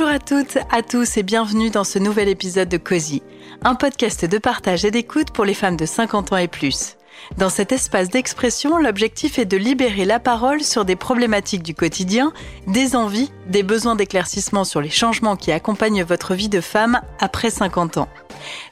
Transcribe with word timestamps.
Bonjour 0.00 0.14
à 0.14 0.18
toutes, 0.18 0.56
à 0.70 0.82
tous 0.82 1.18
et 1.18 1.22
bienvenue 1.22 1.68
dans 1.68 1.84
ce 1.84 1.98
nouvel 1.98 2.30
épisode 2.30 2.70
de 2.70 2.78
Cozy, 2.78 3.22
un 3.62 3.74
podcast 3.74 4.24
de 4.24 4.38
partage 4.38 4.86
et 4.86 4.90
d'écoute 4.90 5.30
pour 5.30 5.44
les 5.44 5.52
femmes 5.52 5.76
de 5.76 5.84
50 5.84 6.32
ans 6.32 6.38
et 6.38 6.48
plus. 6.48 6.96
Dans 7.36 7.50
cet 7.50 7.70
espace 7.70 8.08
d'expression, 8.08 8.78
l'objectif 8.78 9.38
est 9.38 9.44
de 9.44 9.58
libérer 9.58 10.06
la 10.06 10.18
parole 10.18 10.62
sur 10.62 10.86
des 10.86 10.96
problématiques 10.96 11.62
du 11.62 11.74
quotidien, 11.74 12.32
des 12.66 12.96
envies, 12.96 13.30
des 13.46 13.62
besoins 13.62 13.94
d'éclaircissement 13.94 14.64
sur 14.64 14.80
les 14.80 14.88
changements 14.88 15.36
qui 15.36 15.52
accompagnent 15.52 16.02
votre 16.02 16.32
vie 16.32 16.48
de 16.48 16.62
femme 16.62 17.02
après 17.18 17.50
50 17.50 17.98
ans. 17.98 18.08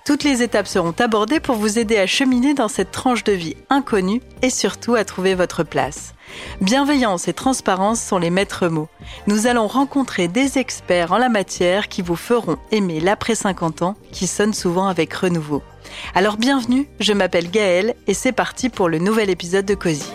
Toutes 0.06 0.24
les 0.24 0.42
étapes 0.42 0.66
seront 0.66 0.94
abordées 0.98 1.40
pour 1.40 1.56
vous 1.56 1.78
aider 1.78 1.98
à 1.98 2.06
cheminer 2.06 2.54
dans 2.54 2.68
cette 2.68 2.90
tranche 2.90 3.24
de 3.24 3.32
vie 3.32 3.56
inconnue 3.68 4.22
et 4.40 4.48
surtout 4.48 4.94
à 4.94 5.04
trouver 5.04 5.34
votre 5.34 5.62
place. 5.62 6.14
Bienveillance 6.60 7.28
et 7.28 7.32
transparence 7.32 8.00
sont 8.00 8.18
les 8.18 8.30
maîtres 8.30 8.68
mots. 8.68 8.88
Nous 9.26 9.46
allons 9.46 9.66
rencontrer 9.66 10.28
des 10.28 10.58
experts 10.58 11.12
en 11.12 11.18
la 11.18 11.28
matière 11.28 11.88
qui 11.88 12.02
vous 12.02 12.16
feront 12.16 12.58
aimer 12.72 13.00
l'après 13.00 13.34
50 13.34 13.82
ans 13.82 13.96
qui 14.12 14.26
sonne 14.26 14.54
souvent 14.54 14.88
avec 14.88 15.12
renouveau. 15.14 15.62
Alors 16.14 16.36
bienvenue, 16.36 16.88
je 17.00 17.12
m'appelle 17.12 17.50
Gaëlle 17.50 17.94
et 18.06 18.14
c'est 18.14 18.32
parti 18.32 18.68
pour 18.68 18.88
le 18.88 18.98
nouvel 18.98 19.30
épisode 19.30 19.66
de 19.66 19.74
Cozy. 19.74 20.10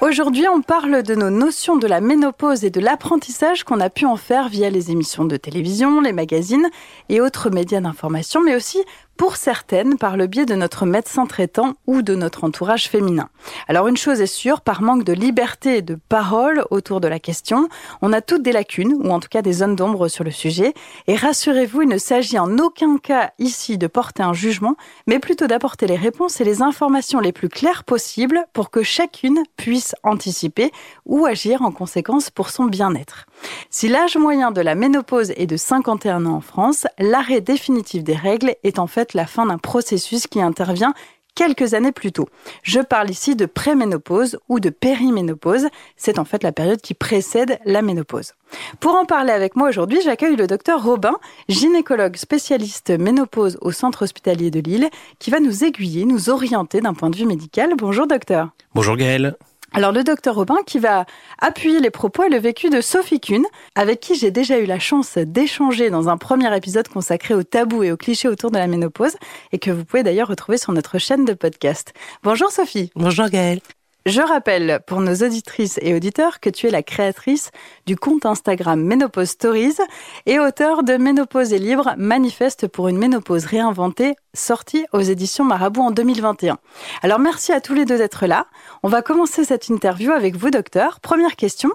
Aujourd'hui, 0.00 0.46
on 0.48 0.62
parle 0.62 1.02
de 1.02 1.14
nos 1.16 1.28
notions 1.28 1.76
de 1.76 1.88
la 1.88 2.00
ménopause 2.00 2.64
et 2.64 2.70
de 2.70 2.80
l'apprentissage 2.80 3.64
qu'on 3.64 3.80
a 3.80 3.90
pu 3.90 4.06
en 4.06 4.16
faire 4.16 4.48
via 4.48 4.70
les 4.70 4.92
émissions 4.92 5.24
de 5.24 5.36
télévision, 5.36 6.00
les 6.00 6.12
magazines 6.12 6.70
et 7.08 7.20
autres 7.20 7.50
médias 7.50 7.80
d'information, 7.80 8.40
mais 8.40 8.54
aussi 8.54 8.78
pour 9.18 9.36
certaines 9.36 9.98
par 9.98 10.16
le 10.16 10.28
biais 10.28 10.46
de 10.46 10.54
notre 10.54 10.86
médecin 10.86 11.26
traitant 11.26 11.74
ou 11.86 12.02
de 12.02 12.14
notre 12.14 12.44
entourage 12.44 12.88
féminin. 12.88 13.28
Alors 13.66 13.88
une 13.88 13.96
chose 13.96 14.20
est 14.20 14.26
sûre, 14.26 14.60
par 14.60 14.80
manque 14.80 15.02
de 15.02 15.12
liberté 15.12 15.78
et 15.78 15.82
de 15.82 15.98
parole 16.08 16.64
autour 16.70 17.00
de 17.00 17.08
la 17.08 17.18
question, 17.18 17.68
on 18.00 18.12
a 18.12 18.20
toutes 18.20 18.42
des 18.42 18.52
lacunes, 18.52 18.94
ou 18.94 19.10
en 19.10 19.18
tout 19.18 19.28
cas 19.28 19.42
des 19.42 19.54
zones 19.54 19.74
d'ombre 19.74 20.06
sur 20.06 20.22
le 20.22 20.30
sujet, 20.30 20.72
et 21.08 21.16
rassurez-vous, 21.16 21.82
il 21.82 21.88
ne 21.88 21.98
s'agit 21.98 22.38
en 22.38 22.58
aucun 22.58 22.96
cas 22.96 23.32
ici 23.40 23.76
de 23.76 23.88
porter 23.88 24.22
un 24.22 24.32
jugement, 24.32 24.76
mais 25.08 25.18
plutôt 25.18 25.48
d'apporter 25.48 25.88
les 25.88 25.96
réponses 25.96 26.40
et 26.40 26.44
les 26.44 26.62
informations 26.62 27.18
les 27.18 27.32
plus 27.32 27.48
claires 27.48 27.82
possibles 27.82 28.46
pour 28.52 28.70
que 28.70 28.84
chacune 28.84 29.42
puisse 29.56 29.96
anticiper 30.04 30.70
ou 31.06 31.26
agir 31.26 31.62
en 31.62 31.72
conséquence 31.72 32.30
pour 32.30 32.50
son 32.50 32.66
bien-être. 32.66 33.26
Si 33.68 33.88
l'âge 33.88 34.16
moyen 34.16 34.52
de 34.52 34.60
la 34.60 34.76
ménopause 34.76 35.32
est 35.36 35.46
de 35.46 35.56
51 35.56 36.24
ans 36.24 36.36
en 36.36 36.40
France, 36.40 36.86
l'arrêt 37.00 37.40
définitif 37.40 38.04
des 38.04 38.14
règles 38.14 38.54
est 38.62 38.78
en 38.78 38.86
fait 38.86 39.07
la 39.14 39.26
fin 39.26 39.46
d'un 39.46 39.58
processus 39.58 40.26
qui 40.26 40.40
intervient 40.40 40.94
quelques 41.38 41.74
années 41.74 41.92
plus 41.92 42.10
tôt. 42.10 42.28
Je 42.64 42.80
parle 42.80 43.10
ici 43.10 43.36
de 43.36 43.46
préménopause 43.46 44.40
ou 44.48 44.58
de 44.58 44.70
périménopause. 44.70 45.68
C'est 45.96 46.18
en 46.18 46.24
fait 46.24 46.42
la 46.42 46.50
période 46.50 46.80
qui 46.80 46.94
précède 46.94 47.60
la 47.64 47.80
ménopause. 47.80 48.32
Pour 48.80 48.96
en 48.96 49.04
parler 49.04 49.30
avec 49.30 49.54
moi 49.54 49.68
aujourd'hui, 49.68 50.00
j'accueille 50.02 50.34
le 50.34 50.48
docteur 50.48 50.82
Robin, 50.82 51.14
gynécologue 51.48 52.16
spécialiste 52.16 52.90
ménopause 52.90 53.56
au 53.60 53.70
centre 53.70 54.02
hospitalier 54.02 54.50
de 54.50 54.58
Lille, 54.58 54.90
qui 55.20 55.30
va 55.30 55.38
nous 55.38 55.62
aiguiller, 55.62 56.04
nous 56.04 56.28
orienter 56.28 56.80
d'un 56.80 56.94
point 56.94 57.08
de 57.08 57.16
vue 57.16 57.26
médical. 57.26 57.74
Bonjour 57.78 58.08
docteur. 58.08 58.50
Bonjour 58.74 58.96
Gaëlle. 58.96 59.36
Alors 59.72 59.92
le 59.92 60.02
docteur 60.02 60.34
Robin 60.34 60.56
qui 60.66 60.78
va 60.78 61.04
appuyer 61.38 61.80
les 61.80 61.90
propos 61.90 62.24
et 62.24 62.28
le 62.28 62.38
vécu 62.38 62.70
de 62.70 62.80
Sophie 62.80 63.20
Kuhn, 63.20 63.44
avec 63.74 64.00
qui 64.00 64.14
j'ai 64.14 64.30
déjà 64.30 64.58
eu 64.58 64.64
la 64.64 64.78
chance 64.78 65.18
d'échanger 65.18 65.90
dans 65.90 66.08
un 66.08 66.16
premier 66.16 66.54
épisode 66.56 66.88
consacré 66.88 67.34
aux 67.34 67.42
tabous 67.42 67.82
et 67.82 67.92
aux 67.92 67.96
clichés 67.96 68.28
autour 68.28 68.50
de 68.50 68.58
la 68.58 68.66
ménopause, 68.66 69.16
et 69.52 69.58
que 69.58 69.70
vous 69.70 69.84
pouvez 69.84 70.02
d'ailleurs 70.02 70.28
retrouver 70.28 70.58
sur 70.58 70.72
notre 70.72 70.98
chaîne 70.98 71.24
de 71.24 71.34
podcast. 71.34 71.92
Bonjour 72.22 72.50
Sophie. 72.50 72.90
Bonjour 72.96 73.28
Gaëlle. 73.28 73.60
Je 74.08 74.22
rappelle 74.22 74.80
pour 74.86 75.02
nos 75.02 75.16
auditrices 75.16 75.78
et 75.82 75.94
auditeurs 75.94 76.40
que 76.40 76.48
tu 76.48 76.66
es 76.66 76.70
la 76.70 76.82
créatrice 76.82 77.50
du 77.84 77.94
compte 77.94 78.24
Instagram 78.24 78.82
Ménopause 78.82 79.28
Stories 79.28 79.76
et 80.24 80.38
auteur 80.38 80.82
de 80.82 80.94
Ménopause 80.94 81.52
est 81.52 81.58
libre, 81.58 81.92
manifeste 81.98 82.68
pour 82.68 82.88
une 82.88 82.96
ménopause 82.96 83.44
réinventée, 83.44 84.14
sorti 84.32 84.86
aux 84.94 85.02
éditions 85.02 85.44
Marabout 85.44 85.82
en 85.82 85.90
2021. 85.90 86.56
Alors 87.02 87.18
merci 87.18 87.52
à 87.52 87.60
tous 87.60 87.74
les 87.74 87.84
deux 87.84 87.98
d'être 87.98 88.24
là. 88.24 88.46
On 88.82 88.88
va 88.88 89.02
commencer 89.02 89.44
cette 89.44 89.68
interview 89.68 90.10
avec 90.10 90.36
vous, 90.36 90.48
docteur. 90.48 91.00
Première 91.00 91.36
question, 91.36 91.70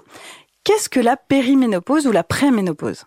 qu'est-ce 0.64 0.88
que 0.88 0.98
la 0.98 1.16
périménopause 1.16 2.08
ou 2.08 2.10
la 2.10 2.24
préménopause? 2.24 3.04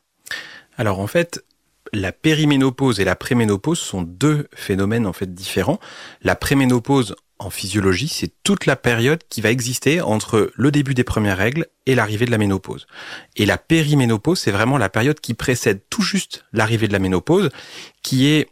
Alors 0.78 1.02
en 1.02 1.08
fait, 1.08 1.44
la 1.92 2.14
périménopause 2.14 3.02
et 3.02 3.04
la 3.04 3.18
préménopause 3.18 3.80
sont 3.80 4.04
deux 4.04 4.48
phénomènes 4.56 5.06
en 5.06 5.12
fait 5.12 5.34
différents. 5.34 5.80
La 6.22 6.38
préménopause 6.38 7.14
en 7.40 7.50
physiologie, 7.50 8.08
c'est 8.08 8.32
toute 8.44 8.66
la 8.66 8.76
période 8.76 9.22
qui 9.30 9.42
va 9.42 9.52
exister 9.52 10.02
entre 10.02 10.52
le 10.56 10.72
début 10.72 10.94
des 10.94 11.04
premières 11.04 11.38
règles 11.38 11.68
et 11.86 11.96
l'arrivée 11.96 12.26
de 12.26 12.32
la 12.32 12.38
ménopause. 12.38 12.88
Et 13.36 13.46
la 13.46 13.58
périménopause, 13.58 14.40
c'est 14.40 14.52
vraiment 14.52 14.78
la 14.78 14.90
période 14.90 15.20
qui 15.20 15.34
précède 15.34 15.82
tout 15.90 16.02
juste 16.02 16.46
l'arrivée 16.52 16.88
de 16.88 16.94
la 16.94 17.00
ménopause, 17.00 17.50
qui 18.02 18.28
est 18.28 18.50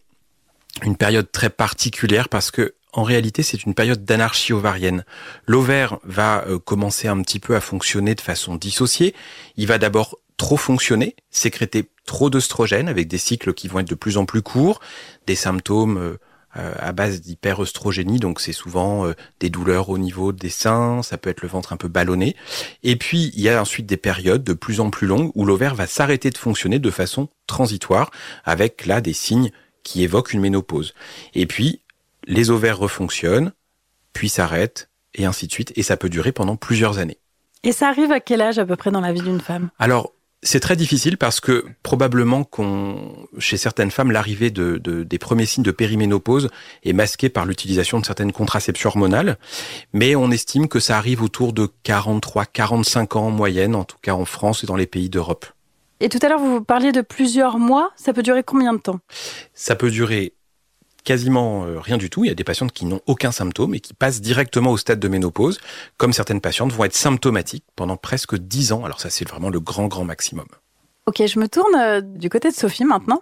une 0.84 0.98
période 0.98 1.32
très 1.32 1.50
particulière 1.50 2.30
parce 2.30 2.52
que 2.52 2.76
en 2.94 3.04
réalité, 3.04 3.44
c'est 3.44 3.66
une 3.66 3.74
période 3.74 4.06
d'anarchie 4.06 4.54
ovarienne. 4.54 5.04
L'ovaire 5.48 6.00
va 6.06 6.46
euh, 6.48 6.60
commencer 6.60 7.10
un 7.10 7.22
petit 7.22 7.40
peu 7.40 7.56
à 7.56 7.60
fonctionner 7.60 8.16
de 8.16 8.22
façon 8.22 8.56
dissociée. 8.56 9.14
Il 9.58 9.68
va 9.68 9.78
d'abord 9.78 10.18
trop 10.38 10.56
fonctionner, 10.56 11.16
sécréter 11.30 11.90
trop 12.06 12.30
d'œstrogènes 12.30 12.88
avec 12.88 13.10
des 13.10 13.18
cycles 13.18 13.54
qui 13.54 13.68
vont 13.68 13.80
être 13.80 13.90
de 13.90 13.96
plus 13.96 14.18
en 14.18 14.26
plus 14.26 14.42
courts, 14.42 14.80
des 15.28 15.36
symptômes 15.36 15.98
euh, 15.98 16.18
à 16.56 16.92
base 16.92 17.22
d'hyperostrogénie, 17.22 18.20
donc 18.20 18.40
c'est 18.40 18.54
souvent 18.54 19.06
euh, 19.06 19.14
des 19.40 19.50
douleurs 19.50 19.90
au 19.90 19.98
niveau 19.98 20.32
des 20.32 20.50
seins, 20.50 21.04
ça 21.04 21.18
peut 21.18 21.30
être 21.30 21.42
le 21.42 21.48
ventre 21.48 21.74
un 21.74 21.78
peu 21.78 21.88
ballonné. 21.88 22.36
Et 22.84 22.96
puis 22.96 23.32
il 23.36 23.42
y 23.42 23.50
a 23.50 23.62
ensuite 23.62 23.86
des 23.86 23.98
périodes 23.98 24.44
de 24.44 24.54
plus 24.54 24.80
en 24.80 24.90
plus 24.90 25.08
longues 25.08 25.32
où 25.36 25.46
l'ovaire 25.46 25.76
va 25.76 25.88
s'arrêter 25.88 26.30
de 26.30 26.38
fonctionner 26.38 26.80
de 26.80 26.92
façon 26.92 27.30
transitoire, 27.48 28.12
avec 28.44 28.86
là 28.86 29.02
des 29.02 29.14
signes 29.14 29.52
qui 29.84 30.04
évoquent 30.04 30.34
une 30.34 30.42
ménopause. 30.42 30.94
Et 31.34 31.46
puis 31.46 31.82
les 32.26 32.50
ovaires 32.50 32.80
refonctionnent, 32.80 33.52
puis 34.14 34.30
s'arrêtent, 34.30 34.90
et 35.14 35.26
ainsi 35.26 35.48
de 35.48 35.52
suite, 35.52 35.72
et 35.76 35.84
ça 35.84 35.98
peut 35.98 36.10
durer 36.10 36.32
pendant 36.32 36.56
plusieurs 36.56 36.98
années. 36.98 37.20
Et 37.64 37.72
ça 37.72 37.90
arrive 37.90 38.12
à 38.12 38.20
quel 38.20 38.42
âge 38.42 38.60
à 38.60 38.66
peu 38.66 38.76
près 38.76 38.92
dans 38.92 39.02
la 39.02 39.12
vie 39.12 39.22
d'une 39.22 39.42
femme? 39.42 39.70
Alors, 39.80 40.14
c'est 40.44 40.60
très 40.60 40.76
difficile 40.76 41.18
parce 41.18 41.40
que 41.40 41.66
probablement 41.82 42.44
qu'on, 42.44 43.28
chez 43.40 43.58
certaines 43.58 43.92
femmes, 43.92 44.12
l'arrivée 44.12 44.52
de, 44.52 44.78
des 44.78 45.18
premiers 45.18 45.46
signes 45.46 45.64
de 45.64 45.72
périménopause 45.72 46.50
est 46.84 46.94
masquée 46.94 47.30
par 47.30 47.46
l'utilisation 47.46 48.00
de 48.00 48.06
certaines 48.06 48.32
contraceptions 48.32 48.90
hormonales, 48.90 49.38
mais 49.94 50.16
on 50.16 50.30
estime 50.30 50.68
que 50.68 50.80
ça 50.80 50.98
arrive 50.98 51.24
autour 51.24 51.52
de 51.52 51.70
43-45 51.84 53.18
ans 53.18 53.28
en 53.28 53.32
moyenne, 53.32 53.76
en 53.76 53.84
tout 53.84 53.98
cas 54.02 54.14
en 54.14 54.26
France 54.26 54.64
et 54.64 54.68
dans 54.68 54.76
les 54.76 54.86
pays 54.88 55.10
d'Europe. 55.10 55.48
Et 56.00 56.10
tout 56.10 56.20
à 56.22 56.30
l'heure, 56.30 56.40
vous 56.40 56.62
parliez 56.62 56.92
de 56.92 57.02
plusieurs 57.02 57.58
mois. 57.58 57.92
Ça 57.96 58.14
peut 58.14 58.22
durer 58.22 58.44
combien 58.44 58.74
de 58.74 58.80
temps? 58.80 59.00
Ça 59.54 59.76
peut 59.76 59.90
durer 59.90 60.35
quasiment 61.06 61.64
euh, 61.64 61.80
rien 61.80 61.98
du 61.98 62.10
tout. 62.10 62.26
Il 62.26 62.28
y 62.28 62.32
a 62.32 62.36
des 62.36 62.44
patientes 62.44 62.74
qui 62.74 62.86
n'ont 62.86 63.00
aucun 63.06 63.32
symptôme 63.32 63.74
et 63.74 63.80
qui 63.80 63.94
passent 63.94 64.20
directement 64.20 64.72
au 64.72 64.78
stade 64.78 65.00
de 65.00 65.08
ménopause, 65.08 65.60
comme 65.96 66.12
certaines 66.12 66.42
patientes 66.42 66.74
vont 66.74 66.84
être 66.84 66.96
symptomatiques 66.96 67.64
pendant 67.78 67.96
presque 67.96 68.36
10 68.36 68.74
ans. 68.74 68.84
Alors 68.84 69.00
ça, 69.00 69.10
c'est 69.10 69.28
vraiment 69.28 69.50
le 69.50 69.62
grand, 69.62 69.88
grand 69.88 70.04
maximum. 70.04 70.48
Ok, 71.08 71.24
je 71.24 71.40
me 71.40 71.48
tourne 71.48 71.76
euh, 71.78 72.02
du 72.02 72.30
côté 72.32 72.50
de 72.50 72.56
Sophie 72.56 72.84
maintenant. 72.84 73.22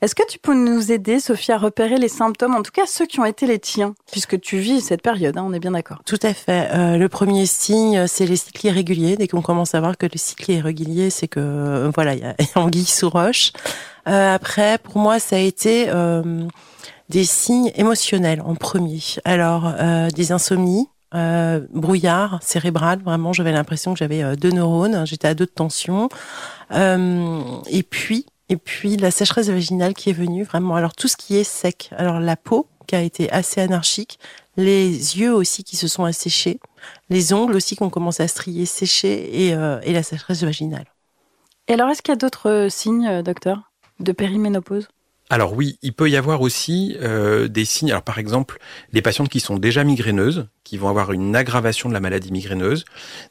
Est-ce 0.00 0.14
que 0.14 0.22
tu 0.28 0.38
peux 0.38 0.54
nous 0.54 0.92
aider, 0.92 1.18
Sophie, 1.18 1.50
à 1.50 1.58
repérer 1.58 1.98
les 1.98 2.06
symptômes, 2.06 2.54
en 2.54 2.62
tout 2.62 2.70
cas 2.70 2.86
ceux 2.86 3.06
qui 3.06 3.18
ont 3.18 3.24
été 3.24 3.48
les 3.48 3.58
tiens, 3.58 3.96
puisque 4.12 4.40
tu 4.40 4.58
vis 4.58 4.80
cette 4.80 5.02
période, 5.02 5.36
hein, 5.36 5.44
on 5.44 5.52
est 5.52 5.58
bien 5.58 5.72
d'accord 5.72 6.00
Tout 6.06 6.20
à 6.22 6.32
fait. 6.32 6.68
Euh, 6.72 6.96
le 6.96 7.08
premier 7.08 7.44
signe, 7.46 8.06
c'est 8.06 8.26
les 8.26 8.36
cycles 8.36 8.68
irréguliers. 8.68 9.16
Dès 9.16 9.26
qu'on 9.26 9.42
commence 9.42 9.74
à 9.74 9.80
voir 9.80 9.98
que 9.98 10.06
le 10.06 10.16
cycle 10.16 10.48
est 10.52 10.54
irrégulier, 10.58 11.10
c'est 11.10 11.26
que 11.26 11.90
voilà, 11.92 12.14
il 12.14 12.20
y 12.20 12.24
a 12.24 12.36
anguille 12.54 12.84
sous 12.84 13.10
roche. 13.10 13.50
après, 14.06 14.78
pour 14.78 14.98
moi, 14.98 15.18
ça 15.18 15.34
a 15.34 15.40
été 15.40 15.90
des 17.08 17.24
signes 17.24 17.70
émotionnels 17.74 18.40
en 18.40 18.54
premier. 18.54 19.00
Alors, 19.24 19.74
euh, 19.78 20.08
des 20.10 20.32
insomnies, 20.32 20.88
euh, 21.14 21.60
brouillard 21.72 22.42
cérébral, 22.42 23.00
vraiment, 23.02 23.32
j'avais 23.32 23.52
l'impression 23.52 23.92
que 23.92 23.98
j'avais 23.98 24.22
euh, 24.22 24.34
deux 24.34 24.50
neurones, 24.50 25.06
j'étais 25.06 25.28
à 25.28 25.34
deux 25.34 25.46
de 25.46 25.50
tension. 25.50 26.08
Euh, 26.72 27.40
et 27.68 27.82
puis, 27.82 28.26
et 28.48 28.56
puis 28.56 28.96
la 28.96 29.10
sécheresse 29.10 29.48
vaginale 29.48 29.94
qui 29.94 30.10
est 30.10 30.14
venue, 30.14 30.42
vraiment. 30.42 30.74
Alors, 30.74 30.94
tout 30.94 31.06
ce 31.06 31.16
qui 31.16 31.36
est 31.36 31.44
sec. 31.44 31.90
Alors, 31.96 32.18
la 32.18 32.36
peau 32.36 32.66
qui 32.86 32.96
a 32.96 33.00
été 33.00 33.30
assez 33.30 33.60
anarchique, 33.60 34.18
les 34.56 35.18
yeux 35.18 35.32
aussi 35.32 35.62
qui 35.62 35.76
se 35.76 35.88
sont 35.88 36.04
asséchés, 36.04 36.58
les 37.10 37.32
ongles 37.32 37.54
aussi 37.54 37.76
qui 37.76 37.82
ont 37.82 37.90
commencé 37.90 38.22
à 38.22 38.28
strier, 38.28 38.66
sécher, 38.66 39.46
et, 39.46 39.48
et 39.50 39.92
la 39.92 40.02
sécheresse 40.02 40.42
vaginale. 40.42 40.84
Et 41.68 41.74
alors, 41.74 41.88
est-ce 41.88 42.02
qu'il 42.02 42.12
y 42.12 42.16
a 42.16 42.16
d'autres 42.16 42.68
signes, 42.70 43.22
docteur, 43.22 43.72
de 44.00 44.12
périménopause? 44.12 44.88
Alors 45.30 45.54
oui, 45.54 45.78
il 45.80 45.94
peut 45.94 46.10
y 46.10 46.16
avoir 46.16 46.42
aussi 46.42 46.96
euh, 47.00 47.48
des 47.48 47.64
signes. 47.64 47.90
Alors 47.90 48.02
par 48.02 48.18
exemple, 48.18 48.58
les 48.92 49.00
patientes 49.00 49.30
qui 49.30 49.40
sont 49.40 49.56
déjà 49.56 49.82
migraineuses, 49.82 50.48
qui 50.64 50.76
vont 50.76 50.88
avoir 50.90 51.12
une 51.12 51.34
aggravation 51.34 51.88
de 51.88 51.94
la 51.94 52.00
maladie 52.00 52.30
migraineuse, 52.30 52.84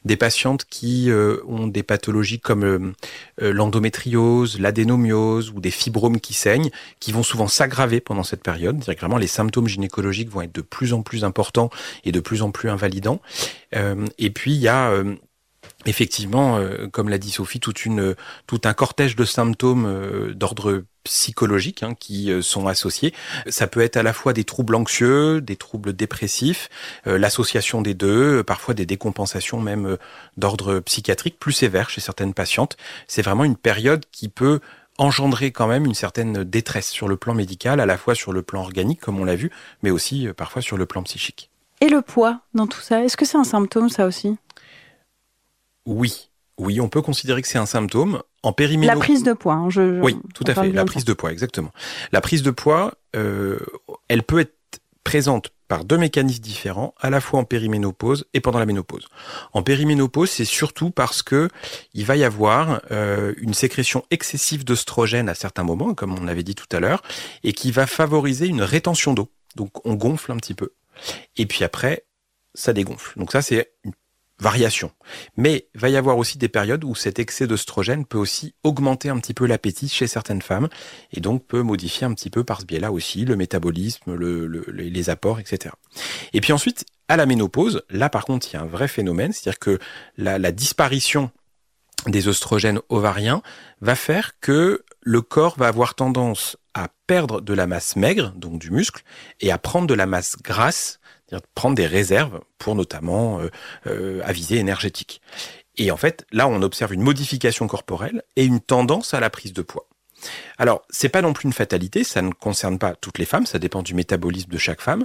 des 0.04 0.16
patientes 0.16 0.64
qui 0.64 1.08
euh, 1.08 1.38
ont 1.46 1.68
des 1.68 1.84
pathologies 1.84 2.40
comme 2.40 2.64
euh, 2.64 2.92
l'endométriose, 3.38 4.58
l'adénomiose 4.58 5.50
ou 5.50 5.60
des 5.60 5.70
fibromes 5.70 6.20
qui 6.20 6.34
saignent, 6.34 6.70
qui 6.98 7.12
vont 7.12 7.22
souvent 7.22 7.46
s'aggraver 7.46 8.00
pendant 8.00 8.24
cette 8.24 8.42
période. 8.42 8.82
Vraiment 8.82 9.16
les 9.16 9.28
symptômes 9.28 9.68
gynécologiques 9.68 10.30
vont 10.30 10.42
être 10.42 10.54
de 10.54 10.62
plus 10.62 10.94
en 10.94 11.02
plus 11.02 11.24
importants 11.24 11.70
et 12.04 12.10
de 12.10 12.20
plus 12.20 12.42
en 12.42 12.50
plus 12.50 12.70
invalidants. 12.70 13.20
et 13.72 14.30
puis 14.30 14.52
il 14.52 14.60
y 14.60 14.68
a 14.68 14.92
effectivement, 15.86 16.58
euh, 16.58 16.88
comme 16.88 17.08
l'a 17.08 17.18
dit 17.18 17.30
Sophie, 17.30 17.60
toute 17.60 17.84
une, 17.84 18.14
tout 18.46 18.60
un 18.64 18.72
cortège 18.72 19.16
de 19.16 19.24
symptômes 19.24 19.86
euh, 19.86 20.34
d'ordre 20.34 20.84
psychologique 21.04 21.82
hein, 21.82 21.94
qui 21.98 22.30
euh, 22.30 22.42
sont 22.42 22.66
associés. 22.66 23.12
Ça 23.48 23.66
peut 23.66 23.80
être 23.80 23.96
à 23.96 24.02
la 24.02 24.12
fois 24.12 24.32
des 24.32 24.44
troubles 24.44 24.74
anxieux, 24.74 25.40
des 25.40 25.56
troubles 25.56 25.92
dépressifs, 25.92 26.68
l'association 27.04 27.82
des 27.82 27.94
deux, 27.94 28.42
parfois 28.42 28.74
des 28.74 28.86
décompensations 28.86 29.60
même 29.60 29.96
d'ordre 30.36 30.80
psychiatrique 30.80 31.38
plus 31.38 31.52
sévères 31.52 31.90
chez 31.90 32.00
certaines 32.00 32.34
patientes. 32.34 32.76
C'est 33.06 33.22
vraiment 33.22 33.44
une 33.44 33.56
période 33.56 34.04
qui 34.10 34.28
peut 34.28 34.60
engendrer 34.98 35.50
quand 35.50 35.66
même 35.66 35.84
une 35.84 35.94
certaine 35.94 36.44
détresse 36.44 36.88
sur 36.88 37.08
le 37.08 37.16
plan 37.16 37.34
médical, 37.34 37.80
à 37.80 37.86
la 37.86 37.98
fois 37.98 38.14
sur 38.14 38.32
le 38.32 38.42
plan 38.42 38.62
organique, 38.62 39.00
comme 39.00 39.18
on 39.20 39.24
l'a 39.24 39.36
vu, 39.36 39.50
mais 39.82 39.90
aussi 39.90 40.28
parfois 40.36 40.62
sur 40.62 40.76
le 40.76 40.86
plan 40.86 41.02
psychique. 41.02 41.50
Et 41.80 41.88
le 41.88 42.00
poids 42.00 42.40
dans 42.54 42.66
tout 42.66 42.80
ça, 42.80 43.04
est-ce 43.04 43.16
que 43.16 43.24
c'est 43.24 43.36
un 43.36 43.44
symptôme 43.44 43.88
ça 43.88 44.06
aussi? 44.06 44.38
Oui, 45.86 46.30
oui, 46.58 46.80
on 46.80 46.88
peut 46.88 47.02
considérer 47.02 47.42
que 47.42 47.48
c'est 47.48 47.58
un 47.58 47.66
symptôme. 47.66 48.22
En 48.42 48.52
périménopause. 48.52 48.98
La 48.98 49.04
prise 49.04 49.22
de 49.22 49.32
poids. 49.32 49.54
Hein, 49.54 49.70
je, 49.70 50.00
oui, 50.00 50.18
tout 50.34 50.44
à 50.46 50.54
fait. 50.54 50.70
La 50.70 50.84
prise 50.84 51.04
de 51.04 51.12
poids, 51.14 51.32
exactement. 51.32 51.72
La 52.12 52.20
prise 52.20 52.42
de 52.42 52.50
poids, 52.50 52.94
euh, 53.16 53.58
elle 54.08 54.22
peut 54.22 54.40
être 54.40 54.54
présente 55.02 55.50
par 55.68 55.84
deux 55.84 55.96
mécanismes 55.96 56.42
différents, 56.42 56.94
à 57.00 57.10
la 57.10 57.20
fois 57.20 57.40
en 57.40 57.44
périménopause 57.44 58.26
et 58.34 58.40
pendant 58.40 58.58
la 58.58 58.66
ménopause. 58.66 59.08
En 59.52 59.62
périménopause, 59.62 60.30
c'est 60.30 60.44
surtout 60.44 60.90
parce 60.90 61.22
que 61.22 61.48
il 61.94 62.04
va 62.04 62.16
y 62.16 62.24
avoir 62.24 62.82
euh, 62.90 63.32
une 63.38 63.54
sécrétion 63.54 64.04
excessive 64.10 64.64
d'œstrogène 64.64 65.28
à 65.28 65.34
certains 65.34 65.62
moments, 65.62 65.94
comme 65.94 66.18
on 66.18 66.28
avait 66.28 66.42
dit 66.42 66.54
tout 66.54 66.66
à 66.70 66.80
l'heure, 66.80 67.02
et 67.44 67.52
qui 67.52 67.70
va 67.70 67.86
favoriser 67.86 68.46
une 68.46 68.62
rétention 68.62 69.14
d'eau. 69.14 69.30
Donc 69.56 69.84
on 69.86 69.94
gonfle 69.94 70.32
un 70.32 70.36
petit 70.36 70.54
peu. 70.54 70.72
Et 71.36 71.46
puis 71.46 71.64
après, 71.64 72.04
ça 72.54 72.72
dégonfle. 72.72 73.18
Donc 73.18 73.32
ça, 73.32 73.42
c'est 73.42 73.72
une 73.84 73.92
variation. 74.40 74.90
Mais 75.36 75.68
va 75.74 75.88
y 75.88 75.96
avoir 75.96 76.18
aussi 76.18 76.38
des 76.38 76.48
périodes 76.48 76.84
où 76.84 76.94
cet 76.94 77.18
excès 77.18 77.46
d'œstrogène 77.46 78.04
peut 78.04 78.18
aussi 78.18 78.54
augmenter 78.62 79.08
un 79.08 79.18
petit 79.18 79.34
peu 79.34 79.46
l'appétit 79.46 79.88
chez 79.88 80.06
certaines 80.06 80.42
femmes 80.42 80.68
et 81.12 81.20
donc 81.20 81.46
peut 81.46 81.62
modifier 81.62 82.06
un 82.06 82.14
petit 82.14 82.30
peu 82.30 82.44
par 82.44 82.60
ce 82.60 82.66
biais-là 82.66 82.90
aussi 82.92 83.24
le 83.24 83.36
métabolisme, 83.36 84.14
le, 84.14 84.46
les 84.70 85.10
apports, 85.10 85.38
etc. 85.38 85.74
Et 86.32 86.40
puis 86.40 86.52
ensuite, 86.52 86.84
à 87.08 87.16
la 87.16 87.26
ménopause, 87.26 87.82
là 87.90 88.10
par 88.10 88.24
contre, 88.24 88.48
il 88.50 88.54
y 88.54 88.56
a 88.56 88.62
un 88.62 88.66
vrai 88.66 88.88
phénomène, 88.88 89.32
c'est-à-dire 89.32 89.58
que 89.58 89.78
la, 90.16 90.38
la 90.38 90.52
disparition 90.52 91.30
des 92.06 92.28
oestrogènes 92.28 92.80
ovariens 92.88 93.42
va 93.80 93.94
faire 93.94 94.38
que 94.40 94.84
le 95.00 95.22
corps 95.22 95.56
va 95.56 95.68
avoir 95.68 95.94
tendance 95.94 96.56
à 96.74 96.88
perdre 97.06 97.40
de 97.40 97.54
la 97.54 97.66
masse 97.66 97.96
maigre, 97.96 98.32
donc 98.36 98.58
du 98.58 98.70
muscle, 98.70 99.02
et 99.40 99.52
à 99.52 99.58
prendre 99.58 99.86
de 99.86 99.94
la 99.94 100.06
masse 100.06 100.36
grasse, 100.42 100.98
c'est-à-dire 101.26 101.46
prendre 101.54 101.74
des 101.74 101.86
réserves 101.86 102.40
pour 102.58 102.74
notamment 102.74 103.40
euh, 103.40 103.50
euh, 103.86 104.20
à 104.24 104.32
visée 104.32 104.56
énergétique. 104.56 105.20
Et 105.76 105.90
en 105.90 105.96
fait, 105.96 106.26
là, 106.30 106.46
on 106.48 106.62
observe 106.62 106.94
une 106.94 107.02
modification 107.02 107.66
corporelle 107.66 108.22
et 108.36 108.44
une 108.44 108.60
tendance 108.60 109.14
à 109.14 109.20
la 109.20 109.30
prise 109.30 109.52
de 109.52 109.62
poids. 109.62 109.88
Alors, 110.58 110.82
c'est 110.90 111.08
pas 111.08 111.22
non 111.22 111.32
plus 111.32 111.46
une 111.46 111.52
fatalité, 111.52 112.04
ça 112.04 112.22
ne 112.22 112.32
concerne 112.32 112.78
pas 112.78 112.94
toutes 112.94 113.18
les 113.18 113.24
femmes, 113.24 113.46
ça 113.46 113.58
dépend 113.58 113.82
du 113.82 113.94
métabolisme 113.94 114.50
de 114.50 114.58
chaque 114.58 114.80
femme. 114.80 115.04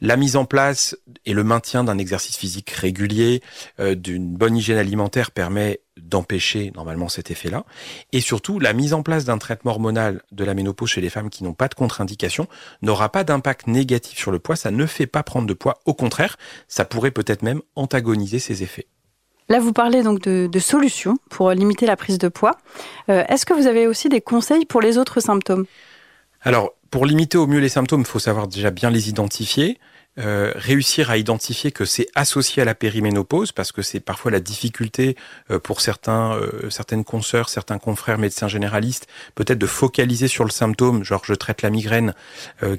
La 0.00 0.16
mise 0.16 0.36
en 0.36 0.44
place 0.44 0.96
et 1.24 1.32
le 1.32 1.42
maintien 1.42 1.82
d'un 1.82 1.96
exercice 1.96 2.36
physique 2.36 2.70
régulier, 2.70 3.42
euh, 3.80 3.94
d'une 3.94 4.36
bonne 4.36 4.56
hygiène 4.56 4.76
alimentaire 4.78 5.30
permet 5.30 5.80
d'empêcher 5.96 6.70
normalement 6.74 7.08
cet 7.08 7.30
effet-là. 7.30 7.64
Et 8.12 8.20
surtout, 8.20 8.58
la 8.60 8.74
mise 8.74 8.92
en 8.92 9.02
place 9.02 9.24
d'un 9.24 9.38
traitement 9.38 9.70
hormonal 9.70 10.22
de 10.32 10.44
la 10.44 10.52
ménopause 10.52 10.90
chez 10.90 11.00
les 11.00 11.08
femmes 11.08 11.30
qui 11.30 11.44
n'ont 11.44 11.54
pas 11.54 11.68
de 11.68 11.74
contre-indication 11.74 12.46
n'aura 12.82 13.10
pas 13.10 13.24
d'impact 13.24 13.66
négatif 13.66 14.18
sur 14.18 14.30
le 14.30 14.38
poids, 14.38 14.56
ça 14.56 14.70
ne 14.70 14.84
fait 14.84 15.06
pas 15.06 15.22
prendre 15.22 15.46
de 15.46 15.54
poids, 15.54 15.80
au 15.86 15.94
contraire, 15.94 16.36
ça 16.68 16.84
pourrait 16.84 17.10
peut-être 17.10 17.42
même 17.42 17.62
antagoniser 17.74 18.38
ces 18.38 18.62
effets. 18.62 18.86
Là, 19.48 19.60
vous 19.60 19.72
parlez 19.72 20.02
donc 20.02 20.20
de, 20.22 20.58
solutions 20.58 21.16
pour 21.30 21.50
limiter 21.52 21.86
la 21.86 21.96
prise 21.96 22.18
de 22.18 22.28
poids. 22.28 22.58
Euh, 23.08 23.24
est-ce 23.28 23.46
que 23.46 23.54
vous 23.54 23.68
avez 23.68 23.86
aussi 23.86 24.08
des 24.08 24.20
conseils 24.20 24.66
pour 24.66 24.80
les 24.80 24.98
autres 24.98 25.20
symptômes? 25.20 25.66
Alors, 26.42 26.72
pour 26.90 27.06
limiter 27.06 27.38
au 27.38 27.46
mieux 27.46 27.60
les 27.60 27.68
symptômes, 27.68 28.02
il 28.02 28.06
faut 28.06 28.18
savoir 28.18 28.48
déjà 28.48 28.70
bien 28.70 28.90
les 28.90 29.08
identifier. 29.08 29.78
Euh, 30.18 30.50
réussir 30.54 31.10
à 31.10 31.18
identifier 31.18 31.72
que 31.72 31.84
c'est 31.84 32.06
associé 32.14 32.62
à 32.62 32.64
la 32.64 32.74
périménopause, 32.74 33.52
parce 33.52 33.70
que 33.70 33.82
c'est 33.82 34.00
parfois 34.00 34.30
la 34.30 34.40
difficulté 34.40 35.14
euh, 35.50 35.58
pour 35.58 35.82
certains, 35.82 36.40
certaines 36.70 37.04
consoeurs, 37.04 37.50
certains 37.50 37.78
confrères 37.78 38.16
médecins 38.16 38.48
généralistes, 38.48 39.08
peut-être 39.34 39.58
de 39.58 39.66
focaliser 39.66 40.26
sur 40.26 40.44
le 40.44 40.50
symptôme, 40.50 41.04
genre 41.04 41.22
je 41.26 41.34
traite 41.34 41.60
la 41.60 41.68
migraine 41.68 42.14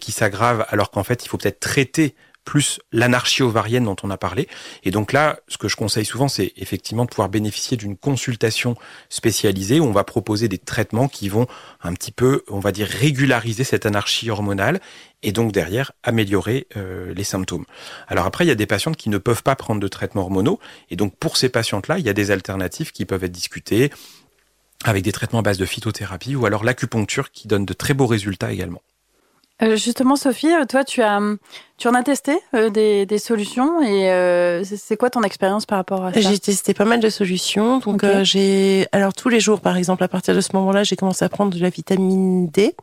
qui 0.01 0.11
s'aggrave, 0.11 0.65
alors 0.69 0.89
qu'en 0.89 1.03
fait 1.03 1.25
il 1.25 1.29
faut 1.29 1.37
peut-être 1.37 1.59
traiter 1.59 2.15
plus 2.47 2.79
l'anarchie 2.93 3.43
ovarienne 3.43 3.83
dont 3.83 3.97
on 4.03 4.09
a 4.09 4.15
parlé. 4.15 4.47
Et 4.85 4.89
donc 4.89 5.11
là, 5.11 5.37
ce 5.49 5.57
que 5.57 5.67
je 5.67 5.75
conseille 5.75 6.05
souvent, 6.05 6.29
c'est 6.29 6.53
effectivement 6.55 7.03
de 7.03 7.09
pouvoir 7.09 7.27
bénéficier 7.27 7.75
d'une 7.75 7.97
consultation 7.97 8.77
spécialisée 9.09 9.81
où 9.81 9.83
on 9.83 9.91
va 9.91 10.05
proposer 10.05 10.47
des 10.47 10.57
traitements 10.57 11.09
qui 11.09 11.27
vont 11.27 11.45
un 11.81 11.93
petit 11.93 12.13
peu, 12.13 12.45
on 12.47 12.61
va 12.61 12.71
dire, 12.71 12.87
régulariser 12.87 13.65
cette 13.65 13.85
anarchie 13.85 14.31
hormonale 14.31 14.79
et 15.23 15.33
donc 15.33 15.51
derrière 15.51 15.91
améliorer 16.03 16.67
euh, 16.77 17.13
les 17.13 17.25
symptômes. 17.25 17.65
Alors 18.07 18.25
après, 18.25 18.45
il 18.45 18.47
y 18.47 18.51
a 18.51 18.55
des 18.55 18.65
patientes 18.65 18.95
qui 18.95 19.09
ne 19.09 19.17
peuvent 19.17 19.43
pas 19.43 19.57
prendre 19.57 19.81
de 19.81 19.87
traitements 19.89 20.21
hormonaux 20.21 20.57
et 20.89 20.95
donc 20.95 21.17
pour 21.17 21.35
ces 21.35 21.49
patientes-là, 21.49 21.99
il 21.99 22.05
y 22.05 22.09
a 22.09 22.13
des 22.13 22.31
alternatives 22.31 22.93
qui 22.93 23.03
peuvent 23.03 23.25
être 23.25 23.31
discutées 23.33 23.91
avec 24.85 25.03
des 25.03 25.11
traitements 25.11 25.39
à 25.39 25.41
base 25.43 25.57
de 25.57 25.65
phytothérapie 25.65 26.37
ou 26.37 26.45
alors 26.45 26.63
l'acupuncture 26.63 27.29
qui 27.29 27.49
donne 27.49 27.65
de 27.65 27.73
très 27.73 27.93
beaux 27.93 28.07
résultats 28.07 28.53
également. 28.53 28.81
Euh, 29.63 29.75
justement, 29.75 30.15
Sophie, 30.15 30.53
euh, 30.53 30.65
toi, 30.65 30.83
tu 30.83 31.01
as, 31.01 31.19
tu 31.77 31.87
en 31.87 31.93
as 31.95 32.03
testé 32.03 32.37
euh, 32.53 32.69
des, 32.69 33.07
des, 33.07 33.17
solutions 33.17 33.81
et 33.81 34.63
c'est 34.63 34.97
quoi 34.97 35.09
ton 35.09 35.23
expérience 35.23 35.65
par 35.65 35.79
rapport 35.79 36.05
à 36.05 36.13
ça? 36.13 36.21
J'ai 36.21 36.37
testé 36.37 36.73
pas 36.73 36.85
mal 36.85 36.99
de 36.99 37.09
solutions. 37.09 37.79
Donc, 37.79 38.05
j'ai, 38.23 38.87
alors 38.91 39.13
tous 39.13 39.29
les 39.29 39.39
jours, 39.39 39.61
par 39.61 39.77
exemple, 39.77 40.03
à 40.03 40.07
partir 40.07 40.35
de 40.35 40.41
ce 40.41 40.49
moment-là, 40.53 40.83
j'ai 40.83 40.95
commencé 40.95 41.25
à 41.25 41.29
prendre 41.29 41.55
de 41.55 41.61
la 41.61 41.69
vitamine 41.69 42.47
D. 42.49 42.75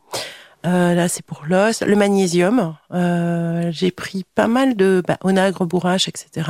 là, 0.63 1.07
c'est 1.07 1.23
pour 1.25 1.43
l'os, 1.47 1.81
le 1.81 1.95
magnésium. 1.95 2.75
j'ai 3.71 3.91
pris 3.91 4.25
pas 4.35 4.47
mal 4.47 4.75
de 4.75 5.01
bah, 5.07 5.17
onagre, 5.23 5.65
bourrache, 5.65 6.09
etc. 6.09 6.49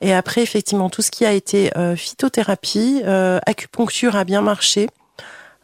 Et 0.00 0.14
après, 0.14 0.42
effectivement, 0.42 0.88
tout 0.88 1.02
ce 1.02 1.10
qui 1.10 1.26
a 1.26 1.32
été 1.32 1.70
phytothérapie, 1.96 3.02
acupuncture 3.04 4.16
a 4.16 4.24
bien 4.24 4.40
marché. 4.40 4.88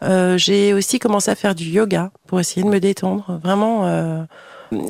Euh, 0.02 0.38
j'ai 0.38 0.74
aussi 0.74 0.98
commencé 0.98 1.30
à 1.30 1.34
faire 1.34 1.54
du 1.54 1.64
yoga 1.64 2.10
pour 2.26 2.40
essayer 2.40 2.62
de 2.62 2.68
me 2.68 2.80
détendre, 2.80 3.40
vraiment. 3.42 3.86
Euh, 3.86 4.22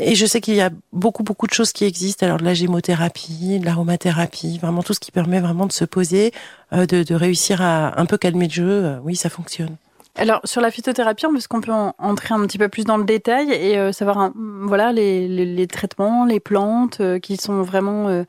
et 0.00 0.14
je 0.14 0.26
sais 0.26 0.40
qu'il 0.40 0.54
y 0.54 0.60
a 0.60 0.70
beaucoup, 0.92 1.22
beaucoup 1.22 1.46
de 1.46 1.52
choses 1.52 1.72
qui 1.72 1.84
existent. 1.84 2.26
Alors 2.26 2.38
de 2.38 2.44
la 2.44 2.54
gémothérapie, 2.54 3.58
de 3.58 3.64
l'aromathérapie, 3.64 4.58
vraiment 4.58 4.82
tout 4.82 4.92
ce 4.92 5.00
qui 5.00 5.12
permet 5.12 5.40
vraiment 5.40 5.66
de 5.66 5.72
se 5.72 5.84
poser, 5.84 6.32
euh, 6.72 6.84
de, 6.86 7.02
de, 7.02 7.14
réussir 7.14 7.62
à 7.62 7.98
un 7.98 8.06
peu 8.06 8.18
calmer 8.18 8.46
le 8.46 8.52
jeu. 8.52 8.98
oui, 9.02 9.16
ça 9.16 9.30
fonctionne. 9.30 9.76
Alors 10.16 10.40
sur 10.44 10.60
la 10.60 10.72
phytothérapie, 10.72 11.26
est-ce 11.36 11.46
qu'on 11.46 11.60
peut 11.60 11.72
entrer 11.98 12.34
un 12.34 12.44
petit 12.46 12.58
peu 12.58 12.68
plus 12.68 12.84
dans 12.84 12.96
le 12.96 13.04
détail 13.04 13.52
et 13.52 13.92
savoir, 13.92 14.32
voilà, 14.34 14.92
les, 14.92 15.28
les, 15.28 15.46
les, 15.46 15.66
traitements, 15.68 16.24
les 16.24 16.40
plantes 16.40 17.00
qui 17.20 17.36
sont 17.36 17.62
vraiment 17.62 18.24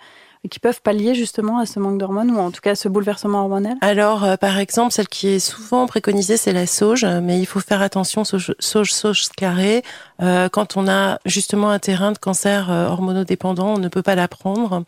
qui 0.50 0.60
peuvent 0.60 0.82
pallier 0.82 1.16
justement 1.16 1.60
à 1.60 1.66
ce 1.66 1.80
manque 1.80 1.98
d'hormones 1.98 2.32
ou 2.32 2.40
en 2.40 2.52
tout 2.52 2.62
cas 2.62 2.72
à 2.72 2.76
ce 2.76 2.88
bouleversement 2.88 3.42
hormonal? 3.42 3.76
Alors, 3.82 4.24
euh, 4.24 4.38
par 4.38 4.58
exemple, 4.58 4.94
celle 4.94 5.08
qui 5.10 5.28
est 5.28 5.40
souvent 5.40 5.86
préconisée, 5.86 6.38
c'est 6.38 6.54
la 6.54 6.66
sauge, 6.66 7.06
mais 7.06 7.40
il 7.40 7.46
faut 7.46 7.60
faire 7.60 7.82
attention, 7.82 8.24
sauge, 8.24 8.54
sauge, 8.60 8.94
sauge 8.94 9.28
carré. 9.36 9.84
Euh, 10.22 10.50
quand 10.50 10.78
on 10.78 10.88
a 10.88 11.20
justement 11.26 11.70
un 11.70 11.80
terrain 11.80 12.12
de 12.12 12.18
cancer 12.18 12.70
euh, 12.70 12.88
hormonodépendant, 12.88 13.74
on 13.76 13.78
ne 13.78 13.88
peut 13.88 14.02
pas 14.02 14.16
la 14.16 14.28
prendre. 14.28 14.84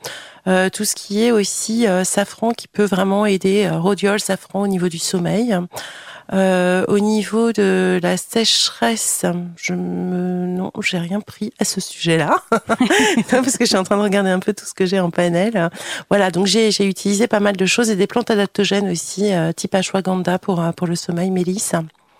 Euh, 0.48 0.70
tout 0.70 0.86
ce 0.86 0.96
qui 0.96 1.24
est 1.24 1.32
aussi 1.32 1.86
safran 2.04 2.52
qui 2.52 2.68
peut 2.68 2.84
vraiment 2.84 3.26
aider, 3.26 3.70
rhodiol, 3.70 4.20
safran 4.20 4.62
au 4.62 4.68
niveau 4.68 4.90
du 4.90 5.00
sommeil. 5.00 5.56
Euh, 6.34 6.86
au 6.88 7.00
niveau 7.00 7.52
de 7.52 8.00
la 8.02 8.16
sécheresse, 8.16 9.26
je 9.58 9.74
me 9.74 10.48
non, 10.48 10.72
j'ai 10.82 10.98
rien 10.98 11.20
pris 11.20 11.52
à 11.60 11.66
ce 11.66 11.82
sujet-là 11.82 12.36
parce 13.30 13.58
que 13.58 13.66
je 13.66 13.70
suis 13.70 13.78
en 13.78 13.84
train 13.84 13.98
de 13.98 14.02
regarder 14.02 14.30
un 14.30 14.40
peu 14.40 14.54
tout 14.54 14.66
ce 14.66 14.74
que 14.74 14.86
j'ai 14.86 15.00
en 15.00 15.10
panel. 15.10 15.70
Voilà, 16.10 16.32
donc 16.32 16.48
j'ai 16.48 16.72
j'ai 16.72 16.88
utilisé 16.88 17.28
pas 17.28 17.40
mal 17.40 17.58
de 17.58 17.66
choses 17.66 17.90
et 17.90 17.96
des 17.96 18.08
plantes 18.08 18.32
adaptogènes 18.32 18.90
aussi, 18.90 19.34
euh, 19.34 19.52
type 19.52 19.76
ashwagandha 19.76 20.40
pour 20.40 20.62
euh, 20.62 20.72
pour 20.72 20.88
le 20.88 20.96
sommeil, 20.96 21.32
mélisse. 21.32 21.74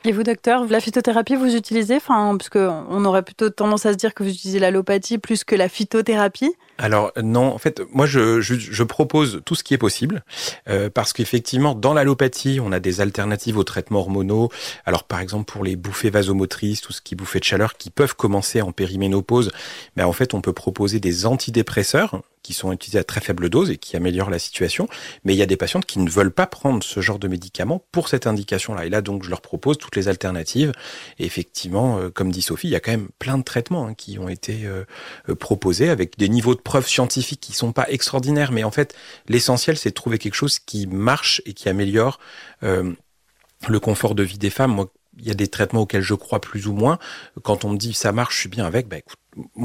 Et 0.04 0.12
vous, 0.12 0.24
docteur, 0.24 0.66
la 0.66 0.80
phytothérapie, 0.80 1.36
vous 1.36 1.56
utilisez 1.56 1.98
Enfin, 1.98 2.36
parce 2.36 2.50
qu'on 2.50 3.06
aurait 3.06 3.22
plutôt 3.22 3.52
tendance 3.52 3.86
à 3.86 3.94
se 3.94 3.98
dire 3.98 4.16
que 4.16 4.24
vous 4.24 4.30
utilisez 4.30 4.58
l'allopathie 4.58 5.20
plus 5.20 5.44
que 5.44 5.56
la 5.56 5.70
phytothérapie. 5.70 6.56
Alors 6.80 7.12
non, 7.22 7.54
en 7.54 7.60
fait, 7.60 7.84
moi 7.94 8.08
je, 8.08 8.42
je, 8.42 8.84
propose 8.84 9.42
tout 9.46 9.54
ce 9.54 9.64
qui 9.64 9.76
est 9.76 9.78
possible 9.78 10.24
euh, 10.68 10.90
parce 10.90 11.14
qu'effectivement, 11.14 11.76
dans 11.76 11.94
l'allopathie, 11.94 12.60
on 12.60 12.72
a 12.72 12.80
des 12.80 13.02
alternatives 13.02 13.58
aux 13.58 13.64
traitements 13.64 14.00
hormonaux. 14.00 14.50
Alors 14.86 15.04
par 15.04 15.20
exemple 15.20 15.52
pour 15.52 15.64
les 15.64 15.76
bouffées 15.76 16.10
vasomotrices, 16.10 16.82
tout 16.82 16.94
ce 16.94 17.02
qui 17.02 17.14
est 17.14 17.40
de 17.40 17.44
chaleur, 17.44 17.78
qui 17.78 17.92
peuvent 17.92 18.16
commencer 18.16 18.64
en 18.64 18.72
périménopause, 18.72 19.52
mais 19.96 20.02
en 20.02 20.14
fait 20.14 20.34
on 20.34 20.42
peut 20.42 20.54
proposer 20.54 21.00
des 21.00 21.28
antidépresseurs 21.28 22.22
qui 22.44 22.54
sont 22.54 22.72
utilisés 22.72 23.00
à 23.00 23.04
très 23.04 23.22
faible 23.22 23.50
dose 23.50 23.70
et 23.70 23.78
qui 23.78 23.96
améliorent 23.96 24.30
la 24.30 24.40
situation. 24.40 24.88
Mais 25.24 25.34
il 25.34 25.38
y 25.38 25.42
a 25.42 25.46
des 25.46 25.58
patientes 25.58 25.86
qui 25.86 26.00
ne 26.00 26.10
veulent 26.10 26.32
pas 26.32 26.48
prendre 26.48 26.84
ce 26.84 27.00
genre 27.02 27.20
de 27.20 27.28
médicaments 27.28 27.86
pour 27.92 28.08
cette 28.08 28.28
indication-là. 28.28 28.86
Et 28.86 28.90
là, 28.90 29.02
donc, 29.02 29.24
je 29.24 29.30
leur 29.30 29.42
propose 29.42 29.78
toutes 29.78 29.96
les 29.96 30.08
alternatives. 30.08 30.72
Et 31.20 31.26
effectivement, 31.26 32.00
euh, 32.00 32.10
comme 32.10 32.32
dit 32.32 32.42
Sophie, 32.42 32.68
il 32.68 32.72
y 32.72 32.76
a 32.76 32.80
quand 32.80 32.92
même 32.92 33.10
plein 33.20 33.38
de 33.38 33.44
traitements 33.44 33.88
hein, 33.88 33.94
qui 33.94 34.20
ont 34.20 34.30
été 34.30 34.66
euh, 34.66 34.84
euh, 35.30 35.36
proposés 35.36 35.90
avec 35.90 36.18
des 36.18 36.30
niveaux 36.30 36.56
de 36.56 36.62
preuves 36.62 36.88
scientifiques 36.88 37.42
qui 37.42 37.54
sont 37.54 37.74
pas 37.74 37.90
extraordinaires. 37.90 38.52
Mais 38.52 38.64
en 38.64 38.72
fait, 38.72 38.96
l'essentiel, 39.28 39.78
c'est 39.78 39.90
de 39.90 39.96
trouver 39.96 40.18
quelque 40.18 40.36
chose 40.36 40.60
qui 40.60 40.88
marche 40.88 41.42
et 41.46 41.54
qui 41.54 41.70
améliore 41.70 42.20
le 42.62 43.80
confort 43.80 44.16
de 44.16 44.24
vie 44.24 44.38
des 44.38 44.50
femmes. 44.50 44.72
Moi, 44.72 44.92
il 45.18 45.28
y 45.28 45.32
a 45.32 45.36
des 45.36 45.48
traitements 45.48 45.82
auxquels 45.82 46.02
je 46.02 46.14
crois 46.14 46.42
plus 46.42 46.68
ou 46.68 46.74
moins. 46.74 46.98
Quand 47.44 47.66
on 47.66 47.70
me 47.70 47.78
dit 47.78 47.94
ça 47.94 48.12
marche, 48.12 48.36
je 48.36 48.40
suis 48.42 48.50
bien 48.50 48.66
avec, 48.66 48.88
bah, 48.88 48.98
écoute, 48.98 49.18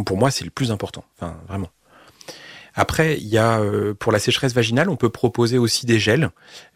pour 0.04 0.16
moi, 0.16 0.30
c'est 0.30 0.44
le 0.44 0.50
plus 0.50 0.70
important. 0.70 1.04
Enfin, 1.16 1.40
vraiment. 1.48 1.70
Après, 2.76 3.16
il 3.16 3.26
y 3.26 3.38
a 3.38 3.58
euh, 3.58 3.94
pour 3.94 4.12
la 4.12 4.18
sécheresse 4.18 4.52
vaginale, 4.52 4.90
on 4.90 4.96
peut 4.96 5.08
proposer 5.08 5.56
aussi 5.56 5.86
des 5.86 5.98
gels 5.98 6.28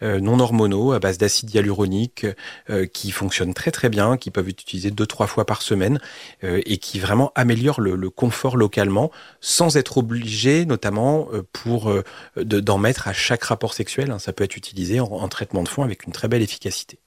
euh, 0.03 0.19
non 0.19 0.41
hormonaux 0.41 0.93
à 0.93 0.99
base 0.99 1.19
d'acide 1.19 1.55
hyaluronique 1.55 2.27
euh, 2.71 2.87
qui 2.87 3.11
fonctionnent 3.11 3.53
très 3.53 3.71
très 3.71 3.91
bien, 3.91 4.17
qui 4.17 4.31
peuvent 4.31 4.49
être 4.49 4.63
utilisés 4.63 4.91
deux 4.91 5.07
trois 5.07 5.27
fois 5.27 5.45
par 5.45 5.61
semaine 5.61 6.01
et 6.43 6.79
qui 6.79 6.99
vraiment 6.99 7.33
améliorent 7.35 7.81
le, 7.81 8.11
confort 8.11 8.57
localement, 8.57 9.11
sans 9.41 9.77
être 9.77 9.99
obligé, 9.99 10.65
notamment 10.65 11.29
pour 11.53 11.93
d'en 12.37 12.79
mettre 12.79 13.09
à 13.09 13.13
chaque 13.13 13.45
rapport 13.45 13.75
sexuel. 13.75 14.11
Hein. 14.11 14.19
Ça 14.19 14.33
peut 14.33 14.45
être 14.45 14.57
utilisé 14.57 15.01
en 15.01 15.29
traitement 15.29 15.63
de 15.63 15.69
fond 15.69 15.83
avec 15.83 16.05
une 16.05 16.13
très 16.13 16.29
belle 16.29 16.43
efficacité. 16.43 16.99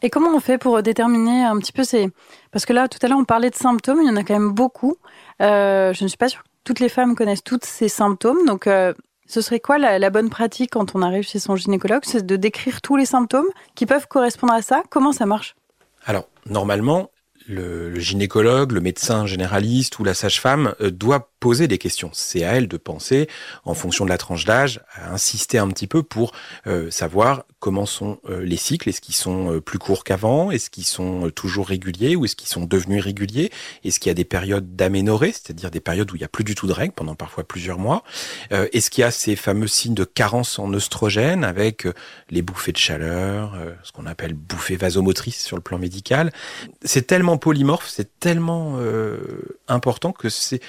Et 0.00 0.10
comment 0.10 0.34
on 0.34 0.40
fait 0.40 0.58
pour 0.58 0.82
déterminer 0.82 1.44
un 1.44 1.58
petit 1.58 1.72
peu 1.72 1.84
ces... 1.84 2.08
Parce 2.50 2.64
que 2.64 2.72
là, 2.72 2.88
tout 2.88 2.98
à 3.02 3.08
l'heure, 3.08 3.18
on 3.18 3.24
parlait 3.24 3.50
de 3.50 3.56
symptômes, 3.56 4.00
il 4.02 4.08
y 4.08 4.10
en 4.10 4.16
a 4.16 4.22
quand 4.22 4.34
même 4.34 4.52
beaucoup. 4.52 4.96
Je 5.40 6.02
ne 6.02 6.08
suis 6.08 6.16
pas 6.16 6.28
sûre 6.28 6.44
toutes 6.68 6.80
les 6.80 6.90
femmes 6.90 7.14
connaissent 7.14 7.42
tous 7.42 7.60
ces 7.62 7.88
symptômes. 7.88 8.44
Donc, 8.46 8.66
euh, 8.66 8.92
ce 9.26 9.40
serait 9.40 9.58
quoi 9.58 9.78
la, 9.78 10.10
bonne 10.10 10.28
pratique 10.28 10.72
quand 10.72 10.94
on 10.94 11.00
arrive 11.00 11.26
chez 11.26 11.38
son 11.38 11.56
gynécologue 11.56 12.02
C'est 12.04 12.26
de 12.26 12.36
décrire 12.36 12.82
tous 12.82 12.94
les 12.94 13.06
symptômes 13.06 13.48
qui 13.74 13.86
peuvent 13.86 14.06
correspondre 14.06 14.52
à 14.52 14.60
ça? 14.60 14.82
Comment 14.90 15.12
ça 15.12 15.24
marche? 15.24 15.56
Alors, 16.04 16.28
normalement, 16.44 17.10
le, 17.46 17.88
le, 17.88 18.00
gynécologue, 18.00 18.72
le 18.72 18.82
médecin 18.82 19.24
généraliste 19.24 19.98
ou 19.98 20.04
la 20.04 20.12
sage-femme 20.12 20.74
euh, 20.82 20.90
doit 20.90 21.30
poser 21.40 21.68
des 21.68 21.78
questions. 21.78 22.10
C'est 22.12 22.44
à 22.44 22.52
elle 22.52 22.68
de 22.68 22.76
penser, 22.76 23.28
en 23.64 23.74
fonction 23.74 24.04
de 24.04 24.10
la 24.10 24.18
tranche 24.18 24.44
d'âge, 24.44 24.80
à 24.94 25.12
insister 25.12 25.58
un 25.58 25.68
petit 25.68 25.86
peu 25.86 26.02
pour 26.02 26.32
euh, 26.66 26.90
savoir 26.90 27.44
comment 27.58 27.86
sont 27.86 28.18
euh, 28.28 28.40
les 28.42 28.56
cycles. 28.56 28.88
Est-ce 28.88 29.00
qu'ils 29.00 29.14
sont 29.14 29.60
plus 29.60 29.78
courts 29.78 30.04
qu'avant? 30.04 30.50
Est-ce 30.50 30.70
qu'ils 30.70 30.84
sont 30.84 31.30
toujours 31.30 31.68
réguliers? 31.68 32.16
Ou 32.16 32.24
est-ce 32.24 32.36
qu'ils 32.36 32.48
sont 32.48 32.64
devenus 32.64 32.98
irréguliers 32.98 33.50
Est-ce 33.84 34.00
qu'il 34.00 34.10
y 34.10 34.12
a 34.12 34.14
des 34.14 34.24
périodes 34.24 34.76
d'aménorrhée, 34.76 35.32
c'est-à-dire 35.32 35.70
des 35.70 35.80
périodes 35.80 36.10
où 36.10 36.16
il 36.16 36.20
n'y 36.20 36.24
a 36.24 36.28
plus 36.28 36.44
du 36.44 36.54
tout 36.54 36.66
de 36.66 36.72
règles 36.72 36.94
pendant 36.94 37.14
parfois 37.14 37.44
plusieurs 37.44 37.78
mois. 37.78 38.02
Est-ce 38.50 38.90
qu'il 38.90 39.02
y 39.02 39.04
a 39.04 39.10
ces 39.10 39.36
fameux 39.36 39.66
signes 39.66 39.94
de 39.94 40.04
carence 40.04 40.58
en 40.58 40.72
œstrogène 40.72 41.44
avec 41.44 41.86
les 42.30 42.42
bouffées 42.42 42.72
de 42.72 42.78
chaleur, 42.78 43.56
ce 43.82 43.92
qu'on 43.92 44.06
appelle 44.06 44.34
bouffées 44.34 44.76
vasomotrices 44.76 45.42
sur 45.42 45.56
le 45.56 45.62
plan 45.62 45.78
médical? 45.78 46.32
C'est 46.84 47.06
tellement 47.06 47.38
polymorphe, 47.38 47.88
c'est 47.88 48.18
tellement 48.20 48.76
euh, 48.76 49.18
important 49.68 50.12
que 50.12 50.28
c'est, 50.28 50.60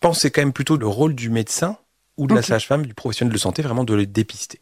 pense, 0.00 0.16
que 0.16 0.22
c'est 0.22 0.30
quand 0.30 0.42
même 0.42 0.52
plutôt 0.52 0.76
le 0.76 0.86
rôle 0.86 1.14
du 1.14 1.30
médecin 1.30 1.76
ou 2.16 2.26
de 2.26 2.34
la 2.34 2.42
sage-femme, 2.42 2.84
du 2.84 2.94
professionnel 2.94 3.32
de 3.32 3.38
santé, 3.38 3.62
vraiment 3.62 3.84
de 3.84 3.94
les 3.94 4.06
dépister. 4.06 4.60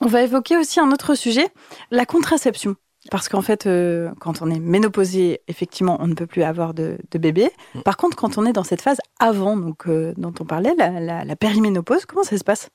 On 0.00 0.06
va 0.06 0.22
évoquer 0.22 0.56
aussi 0.56 0.80
un 0.80 0.90
autre 0.90 1.14
sujet, 1.14 1.46
la 1.90 2.06
contraception. 2.06 2.76
Parce 3.10 3.28
qu'en 3.28 3.42
fait, 3.42 3.66
euh, 3.66 4.10
quand 4.20 4.42
on 4.42 4.50
est 4.50 4.60
ménopausé, 4.60 5.40
effectivement, 5.48 5.96
on 6.00 6.06
ne 6.06 6.14
peut 6.14 6.26
plus 6.26 6.44
avoir 6.44 6.72
de, 6.72 6.98
bébé. 7.12 7.50
Mm. 7.74 7.80
Par 7.82 7.96
contre, 7.96 8.16
quand 8.16 8.38
on 8.38 8.46
est 8.46 8.52
dans 8.52 8.62
cette 8.62 8.80
phase 8.80 8.98
avant, 9.18 9.56
donc 9.56 9.88
euh, 9.88 10.12
dont 10.16 10.32
on 10.38 10.44
parlait, 10.44 10.74
la, 10.76 11.24
la 11.24 11.36
périménopause, 11.36 12.04
comment 12.06 12.22
ça 12.22 12.38
se 12.38 12.44
passe? 12.44 12.70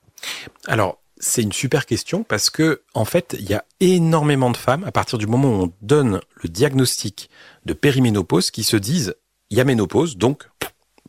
Alors, 0.66 0.98
c'est 1.20 1.42
une 1.42 1.52
super 1.52 1.86
question 1.86 2.22
parce 2.22 2.50
que, 2.50 2.82
en 2.94 3.04
fait, 3.04 3.36
il 3.38 3.48
y 3.48 3.54
a 3.54 3.64
énormément 3.80 4.50
de 4.50 4.56
femmes, 4.56 4.84
à 4.84 4.92
partir 4.92 5.18
du 5.18 5.26
moment 5.26 5.48
où 5.48 5.62
on 5.64 5.72
donne 5.82 6.20
le 6.42 6.48
diagnostic 6.48 7.30
de 7.64 7.72
périménopause, 7.72 8.50
qui 8.50 8.64
se 8.64 8.76
disent, 8.76 9.16
il 9.50 9.58
y 9.58 9.60
a 9.60 9.64
ménopause, 9.64 10.16
donc 10.16 10.47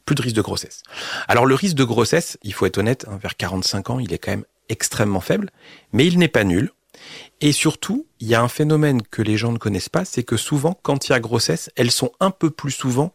plus 0.09 0.15
de 0.15 0.23
risque 0.23 0.35
de 0.35 0.41
grossesse. 0.41 0.81
Alors 1.27 1.45
le 1.45 1.53
risque 1.53 1.75
de 1.75 1.83
grossesse, 1.83 2.39
il 2.41 2.51
faut 2.51 2.65
être 2.65 2.79
honnête, 2.79 3.05
hein, 3.07 3.19
vers 3.21 3.37
45 3.37 3.91
ans, 3.91 3.99
il 3.99 4.11
est 4.11 4.17
quand 4.17 4.31
même 4.31 4.45
extrêmement 4.67 5.19
faible, 5.19 5.51
mais 5.93 6.07
il 6.07 6.17
n'est 6.17 6.27
pas 6.27 6.43
nul. 6.43 6.71
Et 7.41 7.51
surtout, 7.51 8.07
il 8.19 8.27
y 8.27 8.33
a 8.33 8.41
un 8.41 8.47
phénomène 8.47 9.03
que 9.03 9.21
les 9.21 9.37
gens 9.37 9.51
ne 9.51 9.59
connaissent 9.59 9.87
pas, 9.87 10.05
c'est 10.05 10.23
que 10.23 10.35
souvent, 10.35 10.79
quand 10.81 11.07
il 11.07 11.11
y 11.11 11.13
a 11.13 11.19
grossesse, 11.19 11.69
elles 11.75 11.91
sont 11.91 12.11
un 12.19 12.31
peu 12.31 12.49
plus 12.49 12.71
souvent 12.71 13.13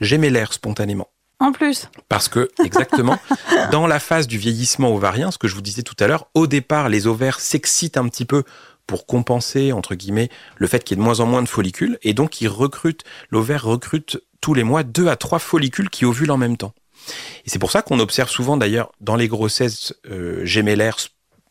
gémellaires 0.00 0.54
spontanément. 0.54 1.10
En 1.40 1.52
plus. 1.52 1.90
Parce 2.08 2.28
que, 2.28 2.48
exactement, 2.64 3.18
dans 3.70 3.86
la 3.86 4.00
phase 4.00 4.26
du 4.26 4.38
vieillissement 4.38 4.94
ovarien, 4.94 5.30
ce 5.30 5.36
que 5.36 5.46
je 5.46 5.54
vous 5.54 5.60
disais 5.60 5.82
tout 5.82 5.96
à 6.00 6.06
l'heure, 6.06 6.28
au 6.32 6.46
départ, 6.46 6.88
les 6.88 7.06
ovaires 7.06 7.38
s'excitent 7.38 7.98
un 7.98 8.08
petit 8.08 8.24
peu 8.24 8.44
pour 8.86 9.04
compenser, 9.04 9.72
entre 9.72 9.94
guillemets, 9.94 10.30
le 10.56 10.68
fait 10.68 10.84
qu'il 10.84 10.96
y 10.96 10.98
ait 10.98 11.02
de 11.02 11.04
moins 11.04 11.20
en 11.20 11.26
moins 11.26 11.42
de 11.42 11.48
follicules. 11.48 11.98
Et 12.02 12.14
donc, 12.14 12.40
ils 12.40 12.48
recrutent, 12.48 13.04
l'ovaire 13.28 13.64
recrute 13.64 14.22
tous 14.44 14.52
les 14.52 14.62
mois 14.62 14.82
deux 14.82 15.08
à 15.08 15.16
trois 15.16 15.38
follicules 15.38 15.88
qui 15.88 16.04
ovulent 16.04 16.30
en 16.30 16.36
même 16.36 16.58
temps. 16.58 16.74
Et 17.46 17.48
c'est 17.48 17.58
pour 17.58 17.70
ça 17.70 17.80
qu'on 17.80 17.98
observe 17.98 18.28
souvent, 18.28 18.58
d'ailleurs, 18.58 18.92
dans 19.00 19.16
les 19.16 19.26
grossesses 19.26 19.94
euh, 20.10 20.44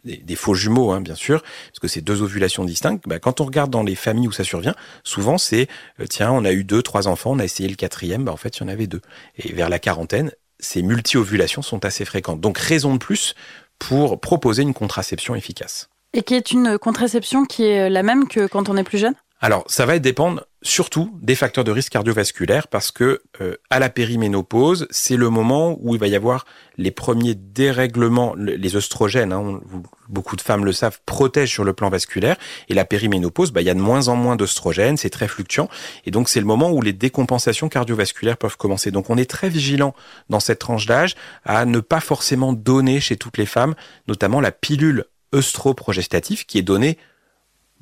des, 0.03 0.35
faux 0.35 0.53
jumeaux, 0.53 0.91
hein, 0.91 1.01
bien 1.01 1.15
sûr, 1.15 1.41
parce 1.41 1.79
que 1.81 1.88
c'est 1.88 2.01
deux 2.01 2.21
ovulations 2.21 2.65
distinctes. 2.65 3.05
Bah, 3.07 3.17
quand 3.17 3.41
on 3.41 3.45
regarde 3.45 3.71
dans 3.71 3.81
les 3.81 3.95
familles 3.95 4.27
où 4.27 4.31
ça 4.31 4.43
survient, 4.43 4.75
souvent 5.03 5.39
c'est 5.39 5.69
euh, 6.00 6.05
tiens, 6.07 6.31
on 6.31 6.45
a 6.45 6.51
eu 6.51 6.63
deux, 6.63 6.83
trois 6.83 7.07
enfants, 7.07 7.31
on 7.31 7.39
a 7.39 7.45
essayé 7.45 7.67
le 7.67 7.75
quatrième, 7.75 8.25
bah, 8.25 8.31
en 8.31 8.38
fait 8.38 8.57
il 8.57 8.62
y 8.62 8.63
en 8.63 8.67
avait 8.67 8.85
deux. 8.85 9.01
Et 9.38 9.53
vers 9.53 9.69
la 9.69 9.79
quarantaine, 9.79 10.31
ces 10.59 10.83
multi-ovulations 10.83 11.63
sont 11.63 11.85
assez 11.85 12.05
fréquentes. 12.05 12.41
Donc 12.41 12.59
raison 12.59 12.93
de 12.93 13.00
plus 13.00 13.33
pour 13.79 14.21
proposer 14.21 14.62
une 14.62 14.75
contraception 14.75 15.33
efficace. 15.33 15.89
Et 16.13 16.21
qui 16.21 16.35
est 16.35 16.51
une 16.51 16.77
contraception 16.77 17.45
qui 17.45 17.63
est 17.63 17.89
la 17.89 18.03
même 18.03 18.27
que 18.27 18.45
quand 18.45 18.69
on 18.69 18.77
est 18.77 18.83
plus 18.83 19.00
jeune? 19.00 19.15
Alors, 19.43 19.65
ça 19.67 19.85
va 19.85 20.00
dépendre 20.00 20.45
surtout 20.62 21.19
des 21.21 21.35
facteurs 21.35 21.65
de 21.65 21.71
risque 21.71 21.91
cardiovasculaire 21.91 22.69
parce 22.69 22.91
que 22.91 23.21
euh, 23.41 23.57
à 23.69 23.79
la 23.79 23.89
périménopause, 23.89 24.88
c'est 24.89 25.17
le 25.17 25.29
moment 25.29 25.77
où 25.81 25.95
il 25.95 26.00
va 26.00 26.07
y 26.07 26.15
avoir 26.15 26.45
les 26.77 26.91
premiers 26.91 27.35
dérèglements, 27.35 28.35
les 28.38 28.77
oestrogènes, 28.77 29.33
hein, 29.33 29.59
beaucoup 30.07 30.38
de 30.38 30.41
femmes 30.41 30.63
le 30.63 30.71
savent, 30.71 31.01
protègent 31.05 31.51
sur 31.51 31.65
le 31.65 31.73
plan 31.73 31.89
vasculaire 31.89 32.38
et 32.69 32.73
la 32.73 32.85
périménopause, 32.85 33.51
bah, 33.51 33.59
il 33.59 33.65
y 33.65 33.69
a 33.69 33.73
de 33.73 33.81
moins 33.81 34.07
en 34.07 34.15
moins 34.15 34.38
d'oestrogènes, 34.38 34.95
c'est 34.95 35.09
très 35.09 35.27
fluctuant 35.27 35.67
et 36.05 36.12
donc 36.12 36.29
c'est 36.29 36.39
le 36.39 36.45
moment 36.45 36.71
où 36.71 36.81
les 36.81 36.93
décompensations 36.93 37.67
cardiovasculaires 37.67 38.38
peuvent 38.38 38.55
commencer. 38.55 38.91
Donc 38.91 39.09
on 39.09 39.17
est 39.17 39.29
très 39.29 39.50
vigilant 39.50 39.93
dans 40.29 40.39
cette 40.39 40.59
tranche 40.59 40.85
d'âge 40.85 41.15
à 41.43 41.65
ne 41.65 41.81
pas 41.81 42.00
forcément 42.00 42.53
donner 42.53 43.01
chez 43.01 43.17
toutes 43.17 43.38
les 43.38 43.45
femmes, 43.45 43.75
notamment 44.07 44.39
la 44.39 44.53
pilule 44.53 45.03
œstroprogestative 45.35 46.45
qui 46.45 46.59
est 46.59 46.62
donnée 46.62 46.97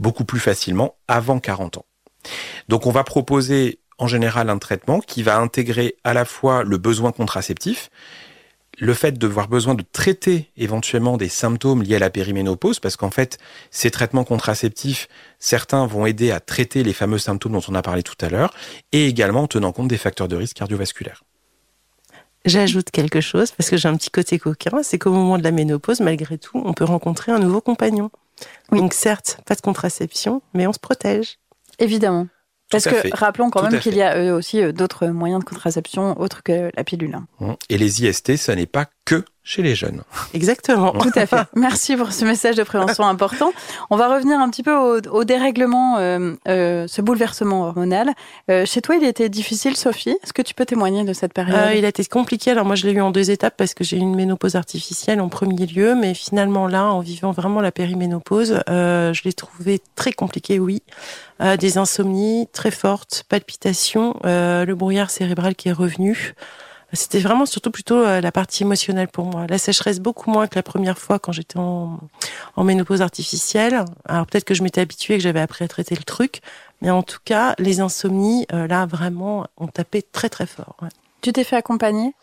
beaucoup 0.01 0.25
plus 0.25 0.39
facilement 0.39 0.95
avant 1.07 1.39
40 1.39 1.77
ans. 1.77 1.85
Donc 2.67 2.85
on 2.87 2.91
va 2.91 3.03
proposer 3.03 3.79
en 3.97 4.07
général 4.07 4.49
un 4.49 4.57
traitement 4.57 4.99
qui 4.99 5.23
va 5.23 5.37
intégrer 5.37 5.95
à 6.03 6.13
la 6.13 6.25
fois 6.25 6.63
le 6.63 6.77
besoin 6.77 7.11
contraceptif, 7.11 7.89
le 8.79 8.93
fait 8.95 9.17
de 9.17 9.27
avoir 9.27 9.47
besoin 9.47 9.75
de 9.75 9.83
traiter 9.91 10.49
éventuellement 10.57 11.17
des 11.17 11.29
symptômes 11.29 11.83
liés 11.83 11.97
à 11.97 11.99
la 11.99 12.09
périménopause, 12.09 12.79
parce 12.79 12.95
qu'en 12.95 13.11
fait, 13.11 13.37
ces 13.69 13.91
traitements 13.91 14.23
contraceptifs, 14.23 15.07
certains 15.39 15.85
vont 15.85 16.07
aider 16.07 16.31
à 16.31 16.39
traiter 16.39 16.83
les 16.83 16.93
fameux 16.93 17.19
symptômes 17.19 17.51
dont 17.51 17.61
on 17.67 17.75
a 17.75 17.83
parlé 17.83 18.01
tout 18.01 18.15
à 18.21 18.29
l'heure, 18.29 18.53
et 18.91 19.07
également 19.07 19.43
en 19.43 19.47
tenant 19.47 19.71
compte 19.71 19.87
des 19.87 19.97
facteurs 19.97 20.27
de 20.27 20.35
risque 20.35 20.57
cardiovasculaires. 20.57 21.23
J'ajoute 22.43 22.89
quelque 22.89 23.21
chose, 23.21 23.51
parce 23.51 23.69
que 23.69 23.77
j'ai 23.77 23.87
un 23.87 23.95
petit 23.97 24.09
côté 24.09 24.39
coquin, 24.39 24.81
c'est 24.81 24.97
qu'au 24.97 25.11
moment 25.11 25.37
de 25.37 25.43
la 25.43 25.51
ménopause, 25.51 25.99
malgré 25.99 26.39
tout, 26.39 26.59
on 26.65 26.73
peut 26.73 26.85
rencontrer 26.85 27.31
un 27.31 27.39
nouveau 27.39 27.61
compagnon. 27.61 28.09
Donc 28.71 28.93
certes, 28.93 29.39
pas 29.45 29.55
de 29.55 29.61
contraception, 29.61 30.41
mais 30.53 30.67
on 30.67 30.73
se 30.73 30.79
protège. 30.79 31.37
Évidemment. 31.79 32.27
Parce 32.71 32.85
que 32.85 33.15
rappelons 33.15 33.49
quand 33.49 33.69
même 33.69 33.81
qu'il 33.81 33.95
y 33.95 34.01
a 34.01 34.15
euh, 34.15 34.37
aussi 34.37 34.61
euh, 34.61 34.71
d'autres 34.71 35.07
moyens 35.07 35.41
de 35.41 35.45
contraception 35.45 36.19
autres 36.19 36.41
que 36.41 36.71
la 36.73 36.83
pilule. 36.85 37.17
Mmh. 37.39 37.51
Et 37.69 37.77
les 37.77 38.05
IST, 38.05 38.37
ça 38.37 38.55
n'est 38.55 38.65
pas 38.65 38.85
que 39.05 39.23
chez 39.43 39.63
les 39.63 39.73
jeunes. 39.73 40.03
Exactement. 40.35 40.91
Tout 40.91 41.11
à 41.15 41.25
fait. 41.25 41.43
Merci 41.55 41.95
pour 41.95 42.11
ce 42.11 42.25
message 42.25 42.55
de 42.55 42.63
prévention 42.63 43.05
important. 43.05 43.51
On 43.89 43.97
va 43.97 44.13
revenir 44.13 44.39
un 44.39 44.49
petit 44.49 44.61
peu 44.61 45.01
au, 45.09 45.23
dérèglement, 45.23 45.97
euh, 45.97 46.35
euh, 46.47 46.85
ce 46.87 47.01
bouleversement 47.01 47.65
hormonal. 47.65 48.11
Euh, 48.51 48.65
chez 48.65 48.81
toi, 48.81 48.95
il 48.95 49.03
était 49.03 49.29
difficile, 49.29 49.75
Sophie. 49.75 50.15
Est-ce 50.23 50.33
que 50.33 50.43
tu 50.43 50.53
peux 50.53 50.65
témoigner 50.65 51.03
de 51.03 51.13
cette 51.13 51.33
période 51.33 51.75
Il 51.75 51.85
a 51.85 51.87
été 51.87 52.05
compliqué. 52.05 52.51
Alors 52.51 52.65
moi, 52.65 52.75
je 52.75 52.85
l'ai 52.85 52.93
eu 52.93 53.01
en 53.01 53.09
deux 53.09 53.31
étapes 53.31 53.55
parce 53.57 53.73
que 53.73 53.83
j'ai 53.83 53.97
eu 53.97 54.01
une 54.01 54.15
ménopause 54.15 54.55
artificielle 54.55 55.19
en 55.19 55.29
premier 55.29 55.65
lieu, 55.65 55.95
mais 55.95 56.13
finalement 56.13 56.67
là, 56.67 56.85
en 56.85 56.99
vivant 56.99 57.31
vraiment 57.31 57.61
la 57.61 57.71
périménopause, 57.71 58.61
je 58.67 59.23
l'ai 59.23 59.33
trouvé 59.33 59.81
très 59.95 60.13
compliqué, 60.13 60.59
oui. 60.59 60.83
des 61.59 61.77
insomnies 61.77 62.47
très 62.53 62.71
fortes, 62.71 63.23
palpitations, 63.27 64.15
le 64.23 64.73
brouillard 64.73 65.09
cérébral 65.09 65.55
qui 65.55 65.69
est 65.69 65.73
revenu. 65.73 66.35
C'était 66.93 67.19
vraiment 67.19 67.45
surtout 67.45 67.71
plutôt 67.71 68.03
euh, 68.03 68.19
la 68.19 68.31
partie 68.31 68.63
émotionnelle 68.63 69.07
pour 69.07 69.25
moi. 69.25 69.47
La 69.47 69.57
sécheresse 69.57 69.99
beaucoup 69.99 70.29
moins 70.29 70.47
que 70.47 70.55
la 70.55 70.63
première 70.63 70.97
fois 70.97 71.19
quand 71.19 71.31
j'étais 71.31 71.57
en, 71.57 71.99
en 72.55 72.63
ménopause 72.63 73.01
artificielle. 73.01 73.85
Alors 74.05 74.25
peut-être 74.25 74.43
que 74.43 74.53
je 74.53 74.61
m'étais 74.61 74.81
habituée, 74.81 75.17
que 75.17 75.23
j'avais 75.23 75.39
appris 75.39 75.63
à 75.63 75.67
traiter 75.69 75.95
le 75.95 76.03
truc, 76.03 76.41
mais 76.81 76.89
en 76.89 77.01
tout 77.03 77.19
cas, 77.23 77.55
les 77.59 77.79
insomnies, 77.79 78.45
euh, 78.51 78.67
là 78.67 78.85
vraiment, 78.85 79.47
ont 79.57 79.67
tapé 79.67 80.01
très 80.01 80.29
très 80.29 80.45
fort. 80.45 80.75
Tu 81.21 81.31
t'es 81.31 81.43
fait 81.45 81.55
accompagner? 81.55 82.13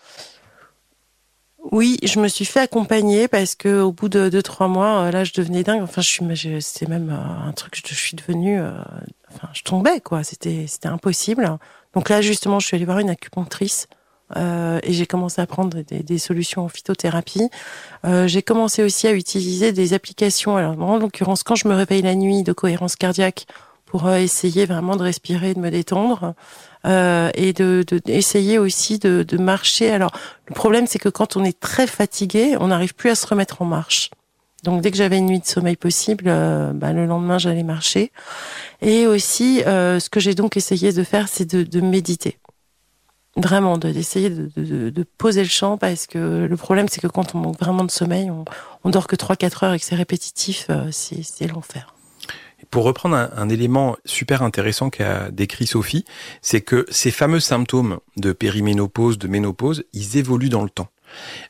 Oui, 1.71 1.99
je 2.03 2.21
me 2.21 2.29
suis 2.29 2.45
fait 2.45 2.61
accompagner 2.61 3.27
parce 3.27 3.55
que 3.55 3.81
au 3.81 3.93
bout 3.93 4.09
de 4.09 4.29
deux 4.29 4.43
trois 4.43 4.69
mois, 4.69 5.11
là, 5.11 5.25
je 5.25 5.33
devenais 5.33 5.65
dingue. 5.65 5.83
Enfin, 5.83 6.03
je 6.03 6.09
suis, 6.09 6.63
c'était 6.63 6.87
même 6.87 7.11
un 7.11 7.53
truc. 7.53 7.83
Je 7.85 7.95
suis 7.95 8.17
devenue, 8.17 8.61
enfin, 9.29 9.49
je 9.53 9.63
tombais 9.63 10.01
quoi. 10.01 10.23
C'était, 10.23 10.67
c'était 10.69 10.89
impossible. 10.89 11.59
Donc 11.95 12.09
là, 12.09 12.23
justement, 12.23 12.61
je 12.61 12.67
suis 12.67 12.77
allée 12.77 12.85
voir 12.85 13.01
une 13.01 13.11
acupunctrice 13.11 13.89
euh, 14.37 14.81
et 14.83 14.93
j'ai 14.93 15.07
commencé 15.07 15.41
à 15.41 15.47
prendre 15.47 15.83
des, 15.83 16.01
des 16.01 16.19
solutions 16.19 16.65
en 16.65 16.69
phytothérapie. 16.69 17.49
Euh, 18.05 18.27
j'ai 18.27 18.43
commencé 18.43 18.83
aussi 18.83 19.07
à 19.07 19.13
utiliser 19.13 19.73
des 19.73 19.95
applications. 19.95 20.57
Alors, 20.57 20.81
en 20.81 20.99
l'occurrence, 20.99 21.43
quand 21.43 21.55
je 21.55 21.69
me 21.69 21.75
réveille 21.75 22.03
la 22.03 22.15
nuit, 22.15 22.43
de 22.43 22.53
cohérence 22.53 22.97
cardiaque 22.97 23.47
pour 23.87 24.07
euh, 24.07 24.17
essayer 24.17 24.67
vraiment 24.67 24.97
de 24.97 25.03
respirer, 25.03 25.55
de 25.55 25.61
me 25.61 25.71
détendre. 25.71 26.35
Euh, 26.87 27.31
et 27.35 27.53
de, 27.53 27.85
de 27.89 28.01
essayer 28.07 28.57
aussi 28.57 29.01
de, 29.01 29.25
de, 29.25 29.37
marcher. 29.37 29.91
Alors 29.91 30.13
le 30.47 30.55
problème 30.55 30.87
c'est 30.87 31.01
que 31.01 31.09
quand 31.09 31.37
on 31.37 31.43
est 31.43 31.59
très 31.59 31.89
fatigué, 31.89 32.57
on 32.61 32.69
n'arrive 32.69 32.95
plus 32.95 33.11
à 33.11 33.17
se 33.17 33.27
remettre 33.27 33.63
en 33.63 33.65
marche. 33.65 34.11
Donc 34.63 34.81
dès 34.81 34.91
que 34.91 34.97
j'avais 34.97 35.19
une 35.19 35.27
nuit 35.27 35.41
de 35.41 35.47
sommeil 35.47 35.77
possible, 35.77 36.25
euh, 36.29 36.73
bah, 36.73 36.93
le 36.93 37.07
lendemain 37.07 37.39
j'allais 37.39 37.65
marcher. 37.65 38.13
Et 38.81 39.07
aussi, 39.09 39.63
euh, 39.65 39.99
ce 39.99 40.09
que 40.09 40.21
j'ai 40.21 40.35
donc 40.35 40.57
essayé 40.57 40.93
de 40.93 41.03
faire, 41.03 41.29
c'est 41.29 41.45
de, 41.53 41.65
de, 41.65 41.81
méditer. 41.81 42.39
Vraiment, 43.39 43.79
d'essayer 43.79 44.31
de, 44.31 45.07
poser 45.17 45.43
le 45.43 45.49
champ, 45.49 45.79
parce 45.79 46.07
que 46.07 46.47
le 46.47 46.57
problème, 46.57 46.89
c'est 46.89 47.01
que 47.01 47.07
quand 47.07 47.35
on 47.35 47.39
manque 47.39 47.59
vraiment 47.59 47.85
de 47.85 47.91
sommeil, 47.91 48.31
on, 48.31 48.45
on 48.85 48.91
dort 48.91 49.07
que 49.07 49.17
3-4 49.17 49.65
heures 49.65 49.75
et 49.75 49.79
que 49.79 49.85
c'est 49.85 49.95
répétitif, 49.95 50.67
euh, 50.71 50.89
c'est 50.91 51.47
l'enfer. 51.47 51.95
Pour 52.71 52.85
reprendre 52.85 53.17
un, 53.17 53.31
un, 53.37 53.49
élément 53.49 53.97
super 54.05 54.43
intéressant 54.43 54.91
qu'a 54.91 55.31
décrit 55.31 55.67
Sophie, 55.67 56.05
c'est 56.43 56.61
que 56.61 56.85
ces 56.91 57.11
fameux 57.11 57.41
symptômes 57.41 58.01
de 58.17 58.33
périménopause, 58.33 59.19
de 59.19 59.29
ménopause, 59.29 59.85
ils 59.93 60.17
évoluent 60.17 60.51
dans 60.51 60.65
le 60.65 60.71
temps. 60.71 60.89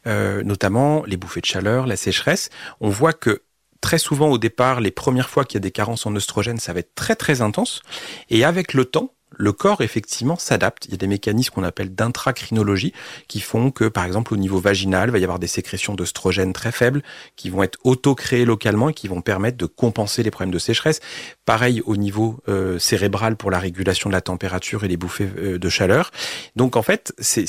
Euh, 0.06 0.42
notamment 0.42 1.02
les 1.06 1.16
bouffées 1.16 1.40
de 1.40 1.46
chaleur, 1.46 1.86
la 1.86 1.96
sécheresse. 1.96 2.50
On 2.80 2.90
voit 2.90 3.12
que 3.12 3.42
très 3.80 3.98
souvent 3.98 4.28
au 4.28 4.38
départ, 4.38 4.80
les 4.80 4.90
premières 4.90 5.30
fois 5.30 5.44
qu'il 5.44 5.56
y 5.56 5.58
a 5.58 5.60
des 5.60 5.70
carences 5.70 6.06
en 6.06 6.14
oestrogène, 6.14 6.58
ça 6.58 6.72
va 6.72 6.80
être 6.80 6.94
très 6.94 7.16
très 7.16 7.42
intense. 7.42 7.82
Et 8.30 8.44
avec 8.44 8.74
le 8.74 8.84
temps, 8.84 9.12
le 9.36 9.52
corps 9.52 9.80
effectivement 9.82 10.36
s'adapte. 10.36 10.86
Il 10.86 10.92
y 10.92 10.94
a 10.94 10.96
des 10.96 11.06
mécanismes 11.06 11.54
qu'on 11.54 11.62
appelle 11.62 11.94
d'intracrinologie 11.94 12.92
qui 13.28 13.40
font 13.40 13.70
que, 13.70 13.84
par 13.84 14.04
exemple, 14.04 14.34
au 14.34 14.36
niveau 14.36 14.58
vaginal, 14.58 15.08
il 15.08 15.12
va 15.12 15.18
y 15.18 15.24
avoir 15.24 15.38
des 15.38 15.46
sécrétions 15.46 15.94
d'oestrogène 15.94 16.52
très 16.52 16.72
faibles 16.72 17.02
qui 17.36 17.50
vont 17.50 17.62
être 17.62 17.78
auto-créées 17.84 18.44
localement 18.44 18.88
et 18.88 18.94
qui 18.94 19.08
vont 19.08 19.20
permettre 19.20 19.56
de 19.56 19.66
compenser 19.66 20.22
les 20.22 20.30
problèmes 20.30 20.52
de 20.52 20.58
sécheresse. 20.58 21.00
Pareil 21.44 21.82
au 21.86 21.96
niveau 21.96 22.40
euh, 22.48 22.78
cérébral 22.78 23.36
pour 23.36 23.50
la 23.50 23.58
régulation 23.58 24.10
de 24.10 24.14
la 24.14 24.20
température 24.20 24.84
et 24.84 24.88
les 24.88 24.96
bouffées 24.96 25.30
euh, 25.38 25.58
de 25.58 25.68
chaleur. 25.68 26.10
Donc 26.56 26.76
en 26.76 26.82
fait, 26.82 27.12
c'est 27.18 27.46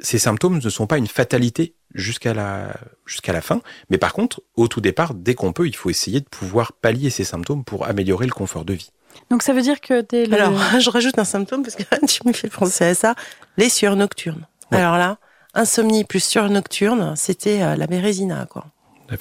ces 0.00 0.18
symptômes 0.18 0.60
ne 0.62 0.70
sont 0.70 0.86
pas 0.86 0.98
une 0.98 1.06
fatalité 1.06 1.74
jusqu'à 1.94 2.34
la, 2.34 2.76
jusqu'à 3.04 3.32
la 3.32 3.40
fin, 3.40 3.62
mais 3.90 3.98
par 3.98 4.12
contre, 4.12 4.42
au 4.54 4.68
tout 4.68 4.80
départ, 4.80 5.14
dès 5.14 5.34
qu'on 5.34 5.52
peut, 5.52 5.66
il 5.66 5.74
faut 5.74 5.90
essayer 5.90 6.20
de 6.20 6.28
pouvoir 6.28 6.72
pallier 6.72 7.10
ces 7.10 7.24
symptômes 7.24 7.64
pour 7.64 7.86
améliorer 7.86 8.26
le 8.26 8.32
confort 8.32 8.64
de 8.64 8.74
vie. 8.74 8.90
Donc 9.30 9.42
ça 9.42 9.52
veut 9.52 9.62
dire 9.62 9.80
que 9.80 10.00
dès 10.02 10.26
le... 10.26 10.34
Alors, 10.34 10.52
je 10.80 10.90
rajoute 10.90 11.18
un 11.18 11.24
symptôme 11.24 11.62
parce 11.62 11.76
que 11.76 11.82
tu 12.06 12.26
me 12.26 12.32
fais 12.32 12.48
penser 12.48 12.84
à 12.84 12.94
ça, 12.94 13.14
les 13.56 13.68
sueurs 13.68 13.96
nocturnes. 13.96 14.46
Ouais. 14.72 14.78
Alors 14.78 14.98
là, 14.98 15.18
insomnie 15.54 16.04
plus 16.04 16.22
sueur 16.22 16.50
nocturne, 16.50 17.14
c'était 17.16 17.62
euh, 17.62 17.76
la 17.76 17.86
bérésina, 17.86 18.46
quoi. 18.46 18.66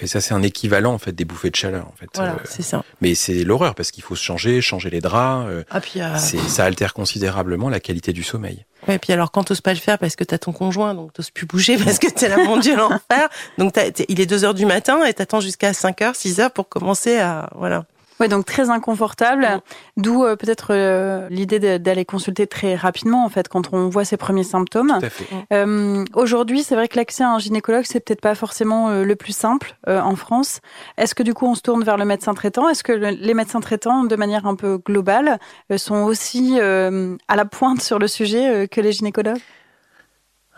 Ça, 0.05 0.19
c'est 0.19 0.33
un 0.33 0.43
équivalent 0.43 0.93
en 0.93 0.97
fait 0.97 1.13
des 1.13 1.23
bouffées 1.23 1.49
de 1.49 1.55
chaleur 1.55 1.87
en 1.87 1.93
fait. 1.95 2.09
Voilà, 2.15 2.33
euh, 2.33 2.43
c'est 2.43 2.61
ça. 2.61 2.83
Mais 2.99 3.15
c'est 3.15 3.43
l'horreur 3.43 3.73
parce 3.73 3.91
qu'il 3.91 4.03
faut 4.03 4.15
se 4.15 4.23
changer, 4.23 4.59
changer 4.59 4.89
les 4.89 4.99
draps. 4.99 5.47
Euh, 5.49 5.63
ah, 5.69 5.79
puis, 5.79 6.01
euh... 6.01 6.17
ça 6.17 6.65
altère 6.65 6.93
considérablement 6.93 7.69
la 7.69 7.79
qualité 7.79 8.11
du 8.11 8.23
sommeil. 8.23 8.65
Ouais, 8.87 8.99
puis 8.99 9.13
alors 9.13 9.31
quand 9.31 9.45
t'oses 9.45 9.61
pas 9.61 9.73
le 9.73 9.79
faire 9.79 9.97
parce 9.97 10.17
que 10.17 10.25
t'as 10.25 10.37
ton 10.37 10.51
conjoint, 10.51 10.93
donc 10.93 11.13
t'oses 11.13 11.31
plus 11.31 11.45
bouger 11.45 11.77
parce 11.83 11.99
que 11.99 12.07
t'es 12.07 12.27
là, 12.27 12.37
mon 12.37 12.57
Dieu, 12.57 12.75
l'enfer. 12.75 13.29
Donc 13.57 13.75
il 14.09 14.19
est 14.19 14.25
2 14.25 14.43
heures 14.43 14.53
du 14.53 14.65
matin 14.65 15.05
et 15.05 15.13
t'attends 15.13 15.39
jusqu'à 15.39 15.73
5 15.73 16.01
heures, 16.01 16.15
6 16.15 16.41
heures 16.41 16.51
pour 16.51 16.67
commencer 16.67 17.17
à 17.17 17.49
voilà. 17.55 17.85
Ouais, 18.19 18.27
donc 18.27 18.45
très 18.45 18.69
inconfortable, 18.71 19.61
d'où 19.95 20.23
euh, 20.23 20.35
peut-être 20.35 20.69
euh, 20.71 21.27
l'idée 21.29 21.77
d'aller 21.77 22.03
consulter 22.03 22.47
très 22.47 22.75
rapidement 22.75 23.23
en 23.23 23.29
fait 23.29 23.47
quand 23.47 23.73
on 23.73 23.89
voit 23.89 24.05
ces 24.05 24.17
premiers 24.17 24.43
symptômes. 24.43 24.93
Tout 24.99 25.05
à 25.05 25.09
fait. 25.09 25.27
Euh, 25.53 26.03
Aujourd'hui, 26.15 26.63
c'est 26.63 26.75
vrai 26.75 26.87
que 26.87 26.95
l'accès 26.95 27.23
à 27.23 27.29
un 27.29 27.39
gynécologue 27.39 27.83
c'est 27.85 27.99
peut-être 27.99 28.21
pas 28.21 28.33
forcément 28.33 28.89
euh, 28.89 29.03
le 29.03 29.15
plus 29.15 29.35
simple 29.35 29.77
euh, 29.87 30.01
en 30.01 30.15
France. 30.15 30.61
Est-ce 30.97 31.13
que 31.13 31.23
du 31.23 31.33
coup 31.33 31.45
on 31.45 31.53
se 31.53 31.61
tourne 31.61 31.83
vers 31.83 31.97
le 31.97 32.05
médecin 32.05 32.33
traitant? 32.33 32.67
Est-ce 32.69 32.83
que 32.83 32.91
le, 32.91 33.09
les 33.09 33.33
médecins 33.35 33.59
traitants, 33.59 34.03
de 34.03 34.15
manière 34.15 34.47
un 34.47 34.55
peu 34.55 34.79
globale, 34.79 35.39
sont 35.75 36.03
aussi 36.03 36.59
à 36.59 37.35
la 37.35 37.45
pointe 37.45 37.81
sur 37.81 37.99
le 37.99 38.07
sujet 38.07 38.67
que 38.67 38.81
les 38.81 38.91
gynécologues? 38.91 39.37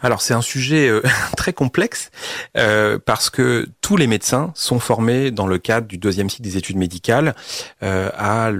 Alors 0.02 0.22
c'est 0.22 0.34
un 0.34 0.42
sujet 0.42 0.88
euh, 0.88 1.02
très 1.38 1.54
complexe 1.54 2.12
euh, 2.58 3.00
parce 3.04 3.30
que 3.30 3.68
tous 3.82 3.98
les 3.98 4.08
médecins 4.08 4.52
sont 4.56 4.80
formés 4.80 5.32
dans 5.32 5.48
le 5.48 5.58
cadre 5.58 5.88
du 5.88 5.98
deuxième 5.98 6.30
cycle 6.30 6.44
des 6.44 6.58
études 6.58 6.78
médicales 6.78 7.36
euh, 7.84 8.10
à, 8.18 8.52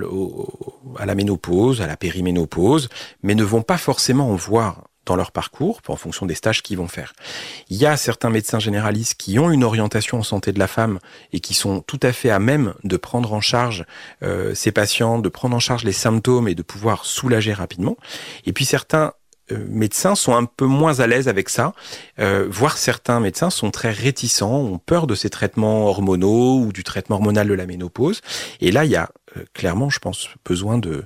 la 1.06 1.16
ménopause, 1.16 1.82
à 1.82 1.88
la 1.88 1.98
périménopause, 1.98 2.90
mais 3.24 3.36
ne 3.36 3.44
vont 3.44 3.62
pas 3.62 3.78
forcément 3.78 4.30
en 4.30 4.36
voir 4.36 4.84
dans 5.06 5.16
leur 5.16 5.32
parcours 5.32 5.82
en 5.88 5.96
fonction 5.96 6.28
des 6.28 6.36
stages 6.36 6.62
qu'ils 6.62 6.78
vont 6.78 6.88
faire. 6.88 7.14
Il 7.70 7.78
y 7.78 7.88
a 7.88 7.98
certains 7.98 8.30
médecins 8.30 8.60
généralistes 8.60 9.16
qui 9.16 9.40
ont 9.40 9.50
une 9.50 9.64
orientation 9.64 10.20
en 10.20 10.24
santé 10.24 10.52
de 10.52 10.60
la 10.60 10.68
femme 10.68 11.00
et 11.34 11.40
qui 11.40 11.56
sont 11.56 11.82
tout 11.82 12.00
à 12.04 12.12
fait 12.12 12.30
à 12.30 12.38
même 12.38 12.76
de 12.84 12.96
prendre 12.96 13.34
en 13.34 13.42
charge 13.42 13.86
ces 14.54 14.72
patients, 14.72 15.18
de 15.18 15.30
prendre 15.30 15.56
en 15.56 15.60
charge 15.60 15.84
les 15.84 15.94
symptômes 15.94 16.48
et 16.48 16.54
de 16.54 16.62
pouvoir 16.62 17.06
soulager 17.06 17.54
rapidement. 17.54 17.98
Et 18.46 18.54
puis 18.54 18.66
certains 18.66 19.14
médecins 19.58 20.16
sont 20.16 20.36
un 20.36 20.46
peu 20.46 20.66
moins 20.66 21.00
à 21.00 21.08
l'aise 21.08 21.28
avec 21.28 21.50
ça, 21.50 21.74
euh, 22.20 22.48
voire 22.50 22.78
certains 22.78 23.20
médecins 23.20 23.50
sont 23.50 23.72
très 23.72 23.92
réticents, 23.92 24.56
ont 24.56 24.78
peur 24.78 25.08
de 25.08 25.16
ces 25.16 25.30
traitements 25.30 25.88
hormonaux 25.88 26.60
ou 26.60 26.72
du 26.72 26.84
traitement 26.84 27.18
hormonal 27.18 27.48
de 27.48 27.54
la 27.54 27.66
ménopause. 27.66 28.22
Et 28.62 28.72
là, 28.72 28.86
il 28.86 28.92
y 28.92 28.96
a 28.96 29.10
euh, 29.38 29.44
clairement, 29.54 29.90
je 29.90 30.00
pense, 30.00 30.30
besoin 30.46 30.78
de 30.78 31.04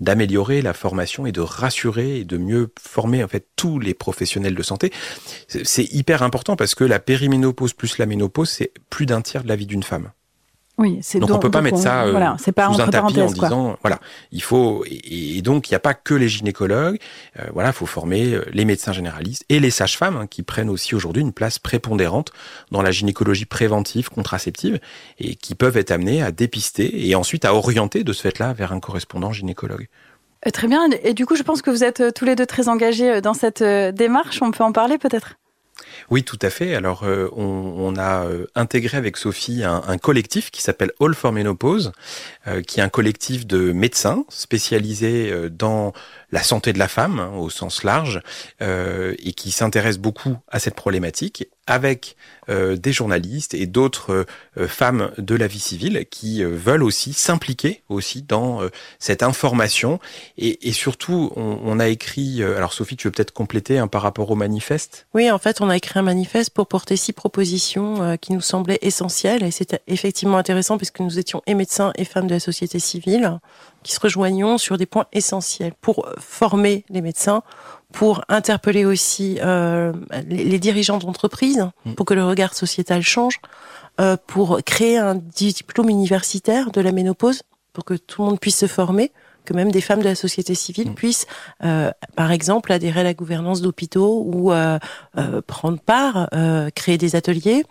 d'améliorer 0.00 0.60
la 0.60 0.74
formation 0.74 1.24
et 1.24 1.30
de 1.30 1.40
rassurer 1.40 2.18
et 2.18 2.24
de 2.24 2.36
mieux 2.36 2.72
former 2.80 3.22
en 3.22 3.28
fait 3.28 3.46
tous 3.54 3.78
les 3.78 3.94
professionnels 3.94 4.56
de 4.56 4.62
santé. 4.62 4.92
C'est 5.46 5.84
hyper 5.94 6.24
important 6.24 6.56
parce 6.56 6.74
que 6.74 6.82
la 6.82 6.98
périménopause 6.98 7.74
plus 7.74 7.96
la 7.98 8.06
ménopause, 8.06 8.50
c'est 8.50 8.72
plus 8.90 9.06
d'un 9.06 9.22
tiers 9.22 9.44
de 9.44 9.48
la 9.48 9.56
vie 9.56 9.66
d'une 9.66 9.84
femme. 9.84 10.10
Oui, 10.76 10.98
c'est 11.02 11.20
donc, 11.20 11.28
donc 11.28 11.36
on 11.38 11.40
peut 11.40 11.52
pas 11.52 11.62
mettre 11.62 11.76
on, 11.76 11.82
ça 11.82 12.02
euh, 12.02 12.10
voilà, 12.10 12.36
c'est 12.40 12.50
pas 12.50 12.72
sous 12.72 12.80
un 12.80 12.88
tapis 12.88 13.20
en 13.20 13.26
quoi. 13.32 13.48
disant 13.48 13.76
voilà 13.80 14.00
il 14.32 14.42
faut 14.42 14.84
et, 14.86 15.36
et 15.36 15.42
donc 15.42 15.68
il 15.68 15.72
n'y 15.72 15.76
a 15.76 15.80
pas 15.80 15.94
que 15.94 16.14
les 16.14 16.28
gynécologues 16.28 16.98
euh, 17.38 17.44
voilà 17.52 17.72
faut 17.72 17.86
former 17.86 18.34
euh, 18.34 18.44
les 18.52 18.64
médecins 18.64 18.92
généralistes 18.92 19.44
et 19.48 19.60
les 19.60 19.70
sages-femmes 19.70 20.16
hein, 20.16 20.26
qui 20.26 20.42
prennent 20.42 20.68
aussi 20.68 20.96
aujourd'hui 20.96 21.22
une 21.22 21.32
place 21.32 21.60
prépondérante 21.60 22.32
dans 22.72 22.82
la 22.82 22.90
gynécologie 22.90 23.44
préventive 23.44 24.08
contraceptive 24.08 24.80
et 25.20 25.36
qui 25.36 25.54
peuvent 25.54 25.76
être 25.76 25.92
amenés 25.92 26.24
à 26.24 26.32
dépister 26.32 27.08
et 27.08 27.14
ensuite 27.14 27.44
à 27.44 27.54
orienter 27.54 28.02
de 28.02 28.12
ce 28.12 28.22
fait-là 28.22 28.52
vers 28.52 28.72
un 28.72 28.80
correspondant 28.80 29.32
gynécologue. 29.32 29.86
Euh, 30.44 30.50
très 30.50 30.66
bien 30.66 30.88
et 31.04 31.14
du 31.14 31.24
coup 31.24 31.36
je 31.36 31.44
pense 31.44 31.62
que 31.62 31.70
vous 31.70 31.84
êtes 31.84 32.02
tous 32.16 32.24
les 32.24 32.34
deux 32.34 32.46
très 32.46 32.68
engagés 32.68 33.20
dans 33.20 33.34
cette 33.34 33.62
démarche 33.62 34.42
on 34.42 34.50
peut 34.50 34.64
en 34.64 34.72
parler 34.72 34.98
peut-être? 34.98 35.36
Oui, 36.10 36.22
tout 36.22 36.38
à 36.42 36.50
fait. 36.50 36.74
Alors, 36.74 37.04
euh, 37.04 37.28
on, 37.34 37.94
a 37.96 38.24
euh, 38.24 38.46
intégré 38.54 38.96
avec 38.96 39.16
Sophie 39.16 39.62
un, 39.64 39.98
collectif 39.98 40.50
qui 40.50 40.62
s'appelle 40.62 40.92
All 41.00 41.14
for 41.14 41.32
Menopause, 41.32 41.92
euh, 42.46 42.62
qui 42.62 42.80
est 42.80 42.82
un 42.82 42.88
collectif 42.88 43.46
de 43.46 43.72
médecins 43.72 44.24
spécialisés 44.28 45.32
dans 45.50 45.92
la 46.30 46.42
santé 46.42 46.72
de 46.72 46.78
la 46.78 46.88
femme 46.88 47.20
hein, 47.20 47.32
au 47.36 47.50
sens 47.50 47.84
large 47.84 48.20
et 48.60 49.32
qui 49.32 49.50
s'intéresse 49.50 49.98
beaucoup 49.98 50.36
à 50.48 50.58
cette 50.58 50.74
problématique 50.74 51.48
avec 51.66 52.16
des 52.48 52.92
journalistes 52.92 53.54
et 53.54 53.66
d'autres 53.66 54.26
euh, 54.58 54.68
femmes 54.68 55.10
de 55.18 55.34
la 55.34 55.46
vie 55.46 55.58
civile 55.58 56.04
qui 56.10 56.42
euh, 56.42 56.48
veulent 56.48 56.82
aussi 56.82 57.12
s'impliquer 57.12 57.82
aussi 57.88 58.22
dans 58.22 58.62
euh, 58.62 58.68
cette 58.98 59.22
information. 59.22 59.98
Et, 60.38 60.68
et 60.68 60.72
surtout 60.72 61.32
on, 61.36 61.58
on, 61.64 61.80
a 61.80 61.88
écrit 61.88 62.42
alors 62.42 62.72
Sophie 62.72 62.96
tu 62.96 63.08
veux 63.08 63.12
peut-être 63.12 63.32
compléter 63.32 63.78
hein, 63.78 63.88
par 63.88 64.02
rapport 64.02 64.30
au 64.30 64.36
manifeste? 64.36 65.06
Oui 65.14 65.30
en 65.30 65.38
fait 65.38 65.60
on 65.60 65.68
a 65.68 65.76
écrit 65.76 65.98
un 65.98 66.02
manifeste 66.02 66.50
pour 66.50 66.66
porter 66.66 66.96
six 66.96 67.12
propositions 67.12 68.16
qui 68.18 68.32
nous 68.32 68.40
semblaient 68.40 68.78
essentielles. 68.82 69.42
Et 69.42 69.50
c'était 69.50 69.80
effectivement 69.86 70.38
intéressant 70.38 70.76
puisque 70.76 71.00
nous 71.00 71.18
étions 71.18 71.42
et 71.46 71.54
médecins 71.54 71.92
et 71.96 72.04
femmes 72.04 72.26
de 72.26 72.34
la 72.34 72.40
société 72.40 72.78
civile 72.78 73.38
qui 73.82 73.92
se 73.92 74.00
rejoignons 74.00 74.58
sur 74.58 74.78
des 74.78 74.86
points 74.86 75.06
essentiels 75.12 75.74
pour 75.80 76.08
former 76.18 76.84
les 76.88 77.02
médecins, 77.02 77.42
pour 77.94 78.24
interpeller 78.28 78.84
aussi 78.84 79.38
euh, 79.40 79.92
les, 80.26 80.42
les, 80.42 80.58
dirigeants 80.58 80.98
d'entreprise, 80.98 81.68
mmh. 81.84 81.92
pour 81.92 82.06
que 82.06 82.14
le 82.14 82.24
regard 82.34 82.54
sociétal 82.54 83.02
change, 83.02 83.40
euh, 84.00 84.16
pour 84.26 84.60
créer 84.64 84.98
un 84.98 85.14
diplôme 85.14 85.88
universitaire 85.88 86.70
de 86.70 86.80
la 86.80 86.92
ménopause, 86.92 87.42
pour 87.72 87.84
que 87.84 87.94
tout 87.94 88.22
le 88.22 88.28
monde 88.28 88.40
puisse 88.40 88.58
se 88.58 88.66
former, 88.66 89.12
que 89.44 89.52
même 89.52 89.70
des 89.70 89.80
femmes 89.80 90.00
de 90.00 90.04
la 90.04 90.14
société 90.14 90.54
civile 90.54 90.90
mmh. 90.90 90.94
puissent, 90.94 91.26
euh, 91.64 91.90
par 92.16 92.32
exemple, 92.32 92.72
adhérer 92.72 93.00
à 93.00 93.04
la 93.04 93.14
gouvernance 93.14 93.60
d'hôpitaux 93.60 94.24
ou 94.26 94.52
euh, 94.52 94.78
euh, 95.18 95.42
prendre 95.46 95.78
part, 95.78 96.28
euh, 96.34 96.70
créer 96.70 96.98
des 96.98 97.16
ateliers. 97.16 97.64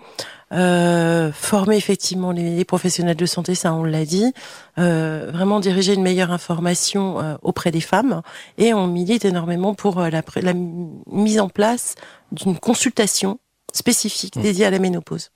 Euh, 0.52 1.32
former 1.32 1.76
effectivement 1.78 2.32
les, 2.32 2.56
les, 2.56 2.66
professionnels 2.66 3.16
de 3.16 3.26
santé, 3.26 3.56
ça 3.56 3.74
on 3.74 3.84
l'a 3.84 4.06
dit, 4.06 4.32
vraiment 4.78 5.60
diriger 5.60 5.96
une 5.96 6.04
meilleure 6.04 6.32
information 6.32 7.40
auprès 7.42 7.72
des 7.72 7.82
femmes 7.82 8.22
et 8.60 8.72
on 8.72 8.86
milite 8.86 9.26
énormément 9.26 9.74
pour 9.74 10.00
la, 10.00 10.22
la 10.36 10.54
mise 10.54 11.40
en 11.40 11.50
place 11.50 11.96
d'une 12.32 12.60
consultation 12.60 13.40
spécifique 13.74 14.40
dédié 14.40 14.66
à 14.66 14.70
la 14.70 14.80
ménopause. 14.80 15.32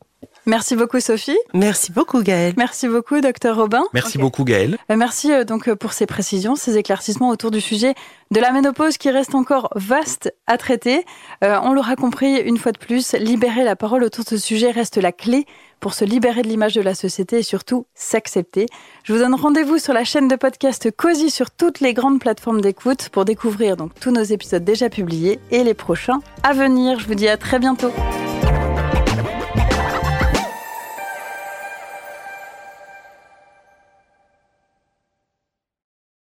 Merci 0.47 0.77
beaucoup 0.77 1.01
Sophie. 1.01 1.38
Merci 1.53 1.91
beaucoup 1.91 2.21
Gaëlle. 2.23 2.53
Merci 2.55 2.88
beaucoup 2.88 3.19
docteur 3.19 3.57
Robin. 3.57 3.83
Merci 3.93 4.17
beaucoup 4.17 4.45
Gaëlle. 4.45 4.77
Euh, 4.89 4.95
merci 4.95 5.33
euh, 5.33 5.43
donc 5.43 5.67
euh, 5.67 5.75
pour 5.75 5.91
ces 5.91 6.05
précisions, 6.05 6.55
ces 6.55 6.77
éclaircissements 6.77 7.27
autour 7.27 7.51
du 7.51 7.60
sujet 7.60 7.95
de 8.31 8.39
la 8.39 8.53
ménopause 8.53 8.97
qui 8.97 9.12
reste 9.12 9.36
encore 9.36 9.69
vaste 9.75 10.33
à 10.47 10.57
traiter. 10.57 11.05
on 11.41 11.73
l'aura 11.73 11.95
compris 11.95 12.38
une 12.41 12.57
fois 12.57 12.71
de 12.71 12.77
plus, 12.77 13.13
libérer 13.13 13.63
la 13.63 13.75
parole 13.75 14.03
autour 14.03 14.23
de 14.23 14.29
ce 14.29 14.38
sujet 14.38 14.71
reste 14.71 14.97
la 14.97 15.12
clé 15.12 15.45
pour 15.79 15.93
se 15.93 16.03
libérer 16.03 16.41
de 16.41 16.47
l'image 16.47 16.73
de 16.73 16.81
la 16.81 16.93
société 16.93 17.39
et 17.39 17.43
surtout 17.43 17.86
s'accepter. 17.93 18.65
Je 19.03 19.13
vous 19.13 19.19
donne 19.19 19.36
rendez-vous 19.36 19.77
sur 19.77 19.93
la 19.93 20.03
chaîne 20.03 20.27
de 20.27 20.36
podcast 20.36 20.91
Cozy 20.91 21.29
sur 21.29 21.51
toutes 21.51 21.79
les 21.79 21.93
grandes 21.93 22.19
plateformes 22.19 22.62
d'écoute 22.62 23.10
pour 23.10 23.23
découvrir 23.23 23.77
donc 23.77 23.91
tous 23.99 24.12
nos 24.12 24.23
épisodes 24.23 24.63
déjà 24.63 24.89
publiés 24.89 25.39
et 25.51 25.63
les 25.63 25.73
prochains 25.73 26.19
à 26.43 26.53
venir. 26.53 26.99
Je 26.99 27.07
vous 27.07 27.15
dis 27.15 27.27
à 27.29 27.38
très 27.38 27.60
bientôt. 27.60 27.91